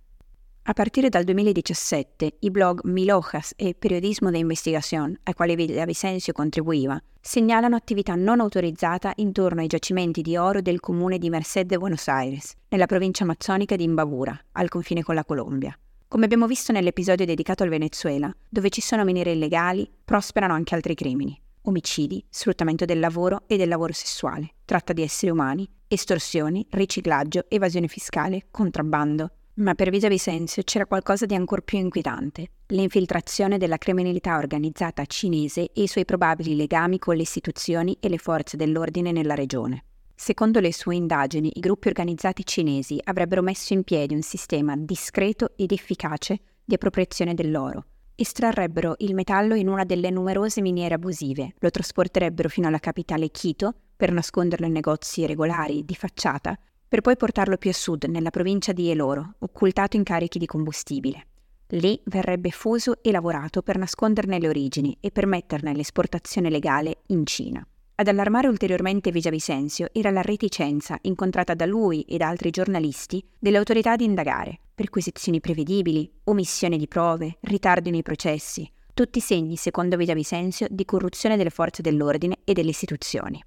A 0.63 0.74
partire 0.74 1.07
dal 1.07 1.24
2017, 1.24 2.36
i 2.39 2.51
blog 2.51 2.81
Mil 2.83 3.10
Hojas 3.10 3.53
e 3.55 3.75
Periodismo 3.75 4.29
de 4.29 4.39
Investigación, 4.39 5.17
ai 5.24 5.33
quali 5.33 5.55
Villavicencio 5.55 6.33
contribuiva, 6.33 7.01
segnalano 7.21 7.77
attività 7.77 8.15
non 8.15 8.41
autorizzata 8.41 9.13
intorno 9.15 9.62
ai 9.62 9.67
giacimenti 9.67 10.21
di 10.21 10.36
oro 10.36 10.60
del 10.60 10.81
comune 10.81 11.17
di 11.17 11.29
Merced 11.29 11.67
de 11.67 11.77
Buenos 11.77 12.10
Aires, 12.10 12.55
nella 12.67 12.88
provincia 12.88 13.24
amazzonica 13.24 13.77
di 13.77 13.86
Imbabura, 13.86 14.38
al 14.51 14.67
confine 14.67 15.01
con 15.01 15.15
la 15.15 15.24
Colombia. 15.24 15.74
Come 16.10 16.25
abbiamo 16.25 16.45
visto 16.45 16.74
nell'episodio 16.74 17.25
dedicato 17.25 17.63
al 17.63 17.69
Venezuela, 17.69 18.29
dove 18.50 18.69
ci 18.69 18.81
sono 18.81 19.05
miniere 19.05 19.31
illegali, 19.31 19.89
prosperano 20.03 20.53
anche 20.53 20.75
altri 20.75 20.94
crimini. 20.94 21.42
Omicidi, 21.63 22.25
sfruttamento 22.29 22.85
del 22.85 23.00
lavoro 23.00 23.43
e 23.47 23.57
del 23.57 23.67
lavoro 23.67 23.93
sessuale, 23.93 24.55
tratta 24.65 24.93
di 24.93 25.03
esseri 25.03 25.31
umani, 25.31 25.69
estorsioni, 25.87 26.65
riciclaggio, 26.71 27.45
evasione 27.50 27.87
fiscale, 27.87 28.47
contrabbando, 28.50 29.29
ma 29.55 29.75
per 29.75 29.89
Visa 29.89 30.07
Vicenzio 30.07 30.63
c'era 30.63 30.85
qualcosa 30.85 31.25
di 31.25 31.35
ancora 31.35 31.61
più 31.61 31.77
inquietante, 31.77 32.47
l'infiltrazione 32.67 33.57
della 33.57 33.77
criminalità 33.77 34.37
organizzata 34.37 35.05
cinese 35.05 35.71
e 35.71 35.83
i 35.83 35.87
suoi 35.87 36.05
probabili 36.05 36.55
legami 36.55 36.97
con 36.97 37.15
le 37.15 37.24
istituzioni 37.24 37.97
e 38.00 38.09
le 38.09 38.17
forze 38.17 38.57
dell'ordine 38.57 39.11
nella 39.11 39.35
regione. 39.35 39.83
Secondo 40.15 40.59
le 40.59 40.71
sue 40.71 40.95
indagini, 40.95 41.51
i 41.55 41.59
gruppi 41.59 41.89
organizzati 41.89 42.45
cinesi 42.45 43.00
avrebbero 43.03 43.41
messo 43.41 43.74
in 43.74 43.83
piedi 43.83 44.13
un 44.13 44.21
sistema 44.21 44.75
discreto 44.77 45.51
ed 45.55 45.71
efficace 45.71 46.39
di 46.63 46.75
appropriazione 46.75 47.33
dell'oro. 47.33 47.85
Estrarrebbero 48.22 48.98
il 49.00 49.16
metallo 49.16 49.55
in 49.55 49.68
una 49.68 49.84
delle 49.84 50.12
numerose 50.12 50.62
miniere 50.62 50.94
abusive, 50.94 51.55
lo 51.57 51.72
trasporterebbero 51.72 52.50
fino 52.50 52.68
alla 52.68 52.77
capitale 52.77 53.31
Quito 53.31 53.74
per 53.98 54.12
nasconderlo 54.12 54.68
in 54.68 54.74
negozi 54.74 55.25
regolari 55.25 55.84
di 55.84 55.96
facciata 55.96 56.55
per 56.88 57.01
poi 57.01 57.18
portarlo 57.18 57.57
più 57.57 57.72
a 57.72 57.74
sud, 57.74 58.03
nella 58.03 58.29
provincia 58.29 58.74
di 58.74 58.92
Eloro, 58.92 59.38
occultato 59.40 59.98
in 59.98 60.03
carichi 60.03 60.38
di 60.38 60.46
combustibile. 60.46 61.25
Lì 61.70 62.00
verrebbe 62.05 62.51
fuso 62.51 63.01
e 63.01 63.12
lavorato 63.12 63.64
per 63.64 63.79
nasconderne 63.79 64.38
le 64.38 64.50
origini 64.50 64.96
e 65.00 65.10
permetterne 65.10 65.74
l'esportazione 65.74 66.51
legale 66.51 66.98
in 67.07 67.25
Cina. 67.25 67.66
Ad 68.01 68.07
allarmare 68.07 68.48
ulteriormente 68.48 69.11
Villavicencio 69.11 69.90
era 69.92 70.09
la 70.09 70.24
reticenza, 70.24 70.98
incontrata 71.01 71.53
da 71.53 71.68
lui 71.68 72.01
e 72.01 72.18
da 72.18 72.29
altri 72.29 72.50
giornalisti, 72.50 73.24
delle 73.37 73.57
autorità 73.57 73.96
di 73.96 74.05
indagare, 74.05 74.57
perquisizioni 74.74 75.40
prevedibili, 75.40 76.11
omissione 76.24 76.77
di 76.77 76.87
prove, 76.87 77.37
ritardi 77.42 77.92
nei 77.92 78.01
processi, 78.01 78.68
tutti 78.96 79.20
segni, 79.20 79.55
secondo 79.55 79.98
Villavicencio, 79.98 80.66
di 80.72 80.83
corruzione 80.83 81.37
delle 81.37 81.51
forze 81.51 81.83
dell'ordine 81.83 82.37
e 82.44 82.53
delle 82.53 82.72
istituzioni. 82.72 83.40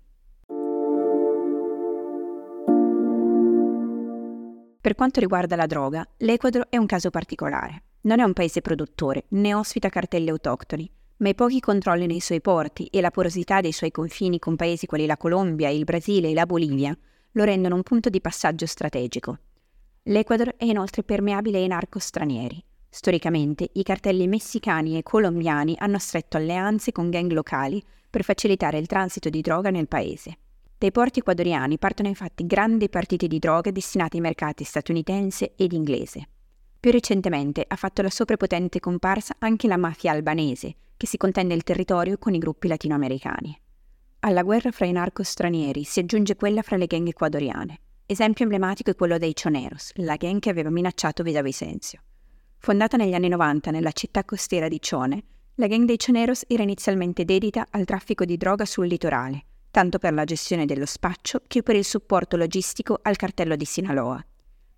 Per 4.81 4.95
quanto 4.95 5.19
riguarda 5.19 5.57
la 5.57 5.67
droga, 5.67 6.07
l'Ecuador 6.19 6.69
è 6.71 6.77
un 6.77 6.87
caso 6.87 7.11
particolare. 7.11 7.83
Non 8.03 8.21
è 8.21 8.23
un 8.23 8.33
paese 8.33 8.61
produttore, 8.61 9.25
né 9.31 9.53
ospita 9.53 9.89
cartelli 9.89 10.29
autoctoni, 10.29 10.89
ma 11.19 11.29
i 11.29 11.35
pochi 11.35 11.61
controlli 11.61 12.07
nei 12.07 12.21
suoi 12.21 12.41
porti 12.41 12.87
e 12.87 13.01
la 13.01 13.11
porosità 13.11 13.61
dei 13.61 13.73
suoi 13.73 13.91
confini 13.91 14.39
con 14.39 14.57
paesi 14.57 14.87
quali 14.87 15.07
la 15.07 15.17
Colombia, 15.17 15.69
il 15.69 15.85
Brasile 15.85 16.31
e 16.31 16.35
la 16.35 16.47
Bolivia 16.47 16.97
lo 17.33 17.45
rendono 17.45 17.75
un 17.77 17.83
punto 17.83 18.09
di 18.09 18.21
passaggio 18.21 18.67
strategico. 18.67 19.39
L'Ecuador 20.05 20.55
è 20.57 20.65
inoltre 20.65 21.03
permeabile 21.03 21.59
ai 21.59 21.67
narco-stranieri. 21.67 22.63
Storicamente, 22.89 23.69
i 23.73 23.83
cartelli 23.83 24.29
messicani 24.29 24.97
e 24.97 25.03
colombiani 25.03 25.75
hanno 25.79 25.99
stretto 25.99 26.37
alleanze 26.37 26.93
con 26.93 27.11
gang 27.11 27.33
locali 27.33 27.83
per 28.09 28.23
facilitare 28.23 28.79
il 28.79 28.87
transito 28.87 29.29
di 29.31 29.41
droga 29.41 29.71
nel 29.71 29.89
paese. 29.89 30.39
Dai 30.79 30.93
porti 30.93 31.21
ecuadoriani 31.21 31.79
partono 31.79 32.09
infatti 32.09 32.47
grandi 32.47 32.89
partite 32.89 33.27
di 33.27 33.39
droga 33.39 33.71
destinate 33.71 34.17
ai 34.17 34.23
mercati 34.23 34.63
statunitense 34.63 35.55
ed 35.57 35.73
inglese. 35.73 36.29
Più 36.79 36.91
recentemente 36.91 37.65
ha 37.67 37.77
fatto 37.77 38.03
la 38.03 38.11
sua 38.11 38.27
prepotente 38.27 38.79
comparsa 38.79 39.35
anche 39.39 39.67
la 39.67 39.79
mafia 39.79 40.13
albanese, 40.13 40.75
che 40.97 41.07
si 41.07 41.17
contende 41.17 41.55
il 41.55 41.63
territorio 41.63 42.19
con 42.19 42.35
i 42.35 42.39
gruppi 42.39 42.69
latinoamericani. 42.69 43.59
Alla 44.21 44.43
guerra 44.43 44.71
fra 44.71 44.87
i 44.87 44.93
narco 44.93 45.23
stranieri 45.23 45.85
si 45.85 46.01
aggiunge 46.01 46.37
quella 46.37 46.63
fra 46.63 46.77
le 46.77 46.87
gang 46.87 47.07
ecuadoriane. 47.07 47.81
Esempio 48.07 48.45
emblematico 48.45 48.91
è 48.91 48.95
quello 48.95 49.19
dei 49.19 49.35
Choneros, 49.35 49.93
la 49.97 50.17
gang 50.17 50.41
che 50.41 50.51
aveva 50.51 50.71
minacciato 50.71 51.23
Villavicencio. 51.23 51.99
Fondata 52.59 52.97
negli 52.97 53.13
anni 53.13 53.29
90 53.29 53.71
nella 53.71 53.93
città 53.93 54.25
costiera 54.25 54.69
di 54.69 54.81
Cione, 54.81 55.25
la 55.57 55.67
gang 55.67 55.85
dei 55.85 55.99
Choneros 55.99 56.45
era 56.49 56.63
inizialmente 56.63 57.25
dedita 57.25 57.67
al 57.71 57.85
traffico 57.85 58.25
di 58.25 58.37
droga 58.37 58.65
sul 58.65 58.87
litorale, 58.87 59.45
tanto 59.71 59.99
per 59.99 60.15
la 60.15 60.25
gestione 60.25 60.65
dello 60.65 60.87
spaccio 60.87 61.43
che 61.47 61.63
per 61.63 61.77
il 61.77 61.85
supporto 61.85 62.37
logistico 62.37 62.99
al 63.03 63.17
cartello 63.17 63.57
di 63.57 63.65
Sinaloa. 63.65 64.25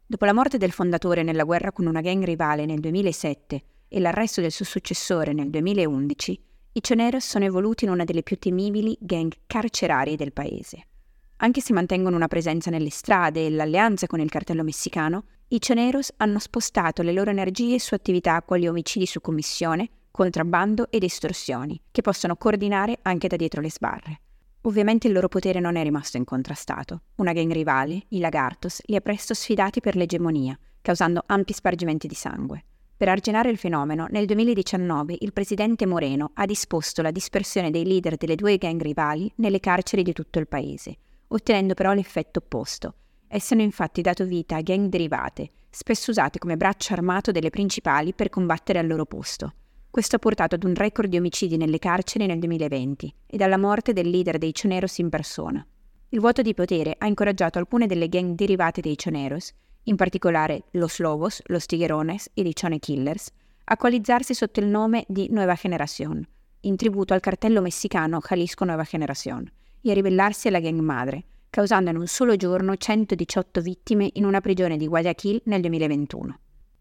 Dopo 0.04 0.24
la 0.24 0.32
morte 0.32 0.58
del 0.58 0.72
fondatore 0.72 1.22
nella 1.22 1.44
guerra 1.44 1.70
con 1.70 1.86
una 1.86 2.00
gang 2.00 2.24
rivale 2.24 2.64
nel 2.64 2.80
2007 2.80 3.62
e 3.96 4.00
l'arresto 4.00 4.42
del 4.42 4.52
suo 4.52 4.66
successore 4.66 5.32
nel 5.32 5.48
2011, 5.48 6.40
i 6.72 6.80
Choneros 6.82 7.26
sono 7.26 7.46
evoluti 7.46 7.84
in 7.86 7.90
una 7.90 8.04
delle 8.04 8.22
più 8.22 8.38
temibili 8.38 8.94
gang 9.00 9.32
carcerarie 9.46 10.16
del 10.16 10.34
paese. 10.34 10.88
Anche 11.36 11.62
se 11.62 11.72
mantengono 11.72 12.14
una 12.14 12.28
presenza 12.28 12.68
nelle 12.68 12.90
strade 12.90 13.46
e 13.46 13.50
l'alleanza 13.50 14.06
con 14.06 14.20
il 14.20 14.28
cartello 14.28 14.62
messicano, 14.62 15.24
i 15.48 15.58
Choneros 15.58 16.12
hanno 16.18 16.38
spostato 16.38 17.00
le 17.00 17.14
loro 17.14 17.30
energie 17.30 17.78
su 17.78 17.94
attività 17.94 18.42
quali 18.42 18.68
omicidi 18.68 19.06
su 19.06 19.22
commissione, 19.22 19.88
contrabbando 20.10 20.90
ed 20.90 21.02
estorsioni, 21.02 21.80
che 21.90 22.02
possono 22.02 22.36
coordinare 22.36 22.98
anche 23.00 23.28
da 23.28 23.36
dietro 23.36 23.62
le 23.62 23.70
sbarre. 23.70 24.20
Ovviamente 24.62 25.06
il 25.06 25.14
loro 25.14 25.28
potere 25.28 25.58
non 25.58 25.76
è 25.76 25.82
rimasto 25.82 26.18
incontrastato. 26.18 27.00
Una 27.14 27.32
gang 27.32 27.50
rivale, 27.50 28.02
i 28.08 28.18
Lagartos, 28.18 28.82
li 28.84 28.96
ha 28.96 29.00
presto 29.00 29.32
sfidati 29.32 29.80
per 29.80 29.96
l'egemonia, 29.96 30.58
causando 30.82 31.22
ampi 31.24 31.54
spargimenti 31.54 32.06
di 32.06 32.14
sangue. 32.14 32.64
Per 32.98 33.10
arginare 33.10 33.50
il 33.50 33.58
fenomeno, 33.58 34.06
nel 34.08 34.24
2019 34.24 35.16
il 35.20 35.34
presidente 35.34 35.84
Moreno 35.84 36.30
ha 36.32 36.46
disposto 36.46 37.02
la 37.02 37.10
dispersione 37.10 37.70
dei 37.70 37.84
leader 37.84 38.16
delle 38.16 38.36
due 38.36 38.56
gang 38.56 38.80
rivali 38.80 39.30
nelle 39.36 39.60
carceri 39.60 40.02
di 40.02 40.14
tutto 40.14 40.38
il 40.38 40.48
paese, 40.48 40.96
ottenendo 41.28 41.74
però 41.74 41.92
l'effetto 41.92 42.38
opposto. 42.38 42.94
Hanno 43.28 43.60
infatti 43.60 44.00
dato 44.00 44.24
vita 44.24 44.56
a 44.56 44.62
gang 44.62 44.88
derivate, 44.88 45.50
spesso 45.68 46.10
usate 46.10 46.38
come 46.38 46.56
braccio 46.56 46.94
armato 46.94 47.32
delle 47.32 47.50
principali 47.50 48.14
per 48.14 48.30
combattere 48.30 48.78
al 48.78 48.86
loro 48.86 49.04
posto. 49.04 49.52
Questo 49.90 50.16
ha 50.16 50.18
portato 50.18 50.54
ad 50.54 50.64
un 50.64 50.74
record 50.74 51.10
di 51.10 51.18
omicidi 51.18 51.58
nelle 51.58 51.78
carceri 51.78 52.24
nel 52.24 52.38
2020 52.38 53.14
ed 53.26 53.42
alla 53.42 53.58
morte 53.58 53.92
del 53.92 54.08
leader 54.08 54.38
dei 54.38 54.52
Choneros 54.52 54.96
in 54.98 55.10
persona. 55.10 55.66
Il 56.08 56.20
vuoto 56.20 56.40
di 56.40 56.54
potere 56.54 56.94
ha 56.96 57.06
incoraggiato 57.06 57.58
alcune 57.58 57.86
delle 57.86 58.08
gang 58.08 58.34
derivate 58.34 58.80
dei 58.80 58.96
Choneros, 58.96 59.52
in 59.88 59.96
particolare 59.96 60.64
Los 60.72 60.98
Lobos, 60.98 61.42
Los 61.46 61.66
Tiguerones 61.66 62.30
e 62.34 62.42
i 62.42 62.52
Chone 62.52 62.78
Killers, 62.78 63.30
a 63.64 63.76
coalizzarsi 63.76 64.34
sotto 64.34 64.60
il 64.60 64.66
nome 64.66 65.04
di 65.08 65.28
Nueva 65.30 65.54
Generación, 65.54 66.26
in 66.60 66.76
tributo 66.76 67.14
al 67.14 67.20
cartello 67.20 67.60
messicano 67.60 68.20
Jalisco 68.20 68.64
Nueva 68.64 68.84
Generación, 68.84 69.50
e 69.80 69.90
a 69.90 69.94
ribellarsi 69.94 70.48
alla 70.48 70.60
gang 70.60 70.80
madre, 70.80 71.24
causando 71.50 71.90
in 71.90 71.96
un 71.96 72.06
solo 72.06 72.36
giorno 72.36 72.76
118 72.76 73.60
vittime 73.60 74.10
in 74.14 74.24
una 74.24 74.40
prigione 74.40 74.76
di 74.76 74.86
Guayaquil 74.86 75.42
nel 75.44 75.60
2021. 75.60 76.38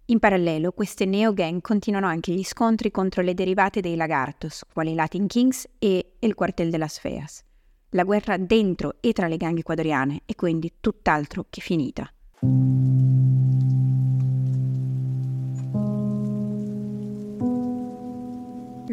In 0.08 0.20
parallelo, 0.20 0.72
queste 0.72 1.06
neo-gang 1.06 1.62
continuano 1.62 2.06
anche 2.06 2.32
gli 2.32 2.44
scontri 2.44 2.92
contro 2.92 3.24
le 3.24 3.34
derivate 3.34 3.82
dei 3.82 3.96
Lagartos, 3.96 4.64
quali 4.72 4.94
Latin 4.94 5.26
Kings 5.26 5.68
e 5.80 6.14
il 6.20 6.36
Quartel 6.36 6.70
de 6.70 6.78
las 6.78 7.00
Feas. 7.00 7.44
La 7.90 8.04
guerra 8.04 8.38
dentro 8.38 8.96
e 9.00 9.14
tra 9.14 9.28
le 9.28 9.38
gang 9.38 9.58
ecuadoriane 9.58 10.22
è 10.26 10.36
quindi 10.36 10.74
tutt'altro 10.80 11.48
che 11.50 11.62
finita. 11.62 12.08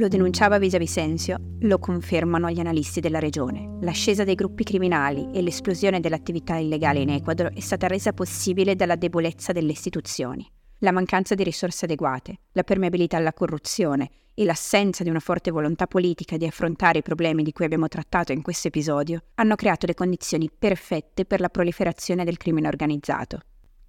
Lo 0.02 0.08
denunciava 0.08 0.58
Vicencio, 0.78 1.36
lo 1.60 1.78
confermano 1.78 2.50
gli 2.50 2.58
analisti 2.58 2.98
della 2.98 3.20
regione. 3.20 3.78
L'ascesa 3.82 4.24
dei 4.24 4.34
gruppi 4.34 4.64
criminali 4.64 5.28
e 5.32 5.42
l'esplosione 5.42 6.00
dell'attività 6.00 6.56
illegale 6.56 6.98
in 6.98 7.10
Ecuador 7.10 7.52
è 7.52 7.60
stata 7.60 7.86
resa 7.86 8.12
possibile 8.12 8.74
dalla 8.74 8.96
debolezza 8.96 9.52
delle 9.52 9.70
istituzioni. 9.70 10.44
La 10.82 10.90
mancanza 10.90 11.36
di 11.36 11.44
risorse 11.44 11.84
adeguate, 11.84 12.40
la 12.52 12.64
permeabilità 12.64 13.16
alla 13.16 13.32
corruzione 13.32 14.10
e 14.34 14.44
l'assenza 14.44 15.04
di 15.04 15.10
una 15.10 15.20
forte 15.20 15.52
volontà 15.52 15.86
politica 15.86 16.36
di 16.36 16.44
affrontare 16.44 16.98
i 16.98 17.02
problemi 17.02 17.44
di 17.44 17.52
cui 17.52 17.64
abbiamo 17.64 17.86
trattato 17.86 18.32
in 18.32 18.42
questo 18.42 18.66
episodio 18.66 19.22
hanno 19.34 19.54
creato 19.54 19.86
le 19.86 19.94
condizioni 19.94 20.50
perfette 20.50 21.24
per 21.24 21.38
la 21.38 21.50
proliferazione 21.50 22.24
del 22.24 22.36
crimine 22.36 22.66
organizzato. 22.66 23.42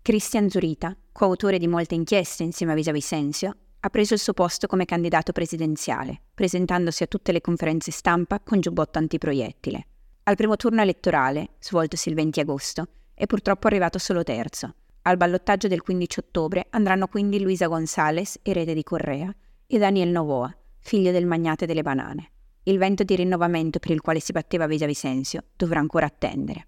Christian 0.03 0.51
Zurita, 0.51 0.95
coautore 1.11 1.57
di 1.57 1.67
molte 1.67 1.95
inchieste 1.95 2.43
insieme 2.43 2.73
a 2.73 2.91
Vicencio, 2.91 3.55
ha 3.79 3.89
preso 3.89 4.13
il 4.13 4.19
suo 4.19 4.33
posto 4.33 4.67
come 4.67 4.85
candidato 4.85 5.31
presidenziale, 5.31 6.21
presentandosi 6.31 7.01
a 7.01 7.07
tutte 7.07 7.31
le 7.31 7.41
conferenze 7.41 7.89
stampa 7.89 8.39
con 8.39 8.59
giubbotto 8.59 8.99
antiproiettile. 8.99 9.87
Al 10.25 10.35
primo 10.35 10.57
turno 10.57 10.83
elettorale, 10.83 11.53
svoltosi 11.57 12.09
il 12.09 12.15
20 12.15 12.39
agosto, 12.39 12.87
è 13.15 13.25
purtroppo 13.25 13.65
arrivato 13.65 13.97
solo 13.97 14.21
terzo. 14.21 14.75
Al 15.05 15.17
ballottaggio 15.17 15.67
del 15.67 15.81
15 15.81 16.19
ottobre 16.19 16.67
andranno 16.69 17.07
quindi 17.07 17.41
Luisa 17.41 17.67
González, 17.67 18.39
erede 18.41 18.73
di 18.73 18.83
Correa, 18.83 19.35
e 19.67 19.77
Daniel 19.77 20.07
Novoa, 20.09 20.55
figlio 20.79 21.11
del 21.11 21.25
magnate 21.25 21.65
delle 21.65 21.81
banane. 21.81 22.31
Il 22.63 22.77
vento 22.77 23.03
di 23.03 23.15
rinnovamento 23.17 23.79
per 23.79 23.91
il 23.91 23.99
quale 23.99 24.21
si 24.21 24.31
batteva 24.31 24.65
Vicencio 24.65 25.41
dovrà 25.57 25.79
ancora 25.79 26.05
attendere. 26.05 26.67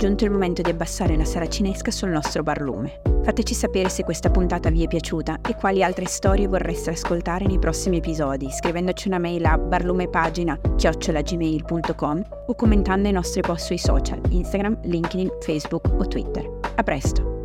Giunto 0.00 0.24
il 0.24 0.30
momento 0.30 0.62
di 0.62 0.70
abbassare 0.70 1.14
la 1.14 1.26
saracinesca 1.26 1.90
sul 1.90 2.08
nostro 2.08 2.42
barlume. 2.42 3.02
Fateci 3.22 3.52
sapere 3.52 3.90
se 3.90 4.02
questa 4.02 4.30
puntata 4.30 4.70
vi 4.70 4.82
è 4.82 4.88
piaciuta 4.88 5.40
e 5.46 5.56
quali 5.56 5.82
altre 5.82 6.06
storie 6.06 6.48
vorreste 6.48 6.88
ascoltare 6.88 7.44
nei 7.44 7.58
prossimi 7.58 7.98
episodi, 7.98 8.50
scrivendoci 8.50 9.08
una 9.08 9.18
mail 9.18 9.44
a 9.44 9.58
barlumepagina-gmail.com 9.58 12.24
o 12.46 12.54
commentando 12.54 13.08
i 13.08 13.12
nostri 13.12 13.42
post 13.42 13.66
sui 13.66 13.76
social, 13.76 14.22
Instagram, 14.30 14.78
LinkedIn, 14.84 15.32
Facebook 15.40 15.86
o 15.98 16.06
Twitter. 16.06 16.48
A 16.76 16.82
presto! 16.82 17.39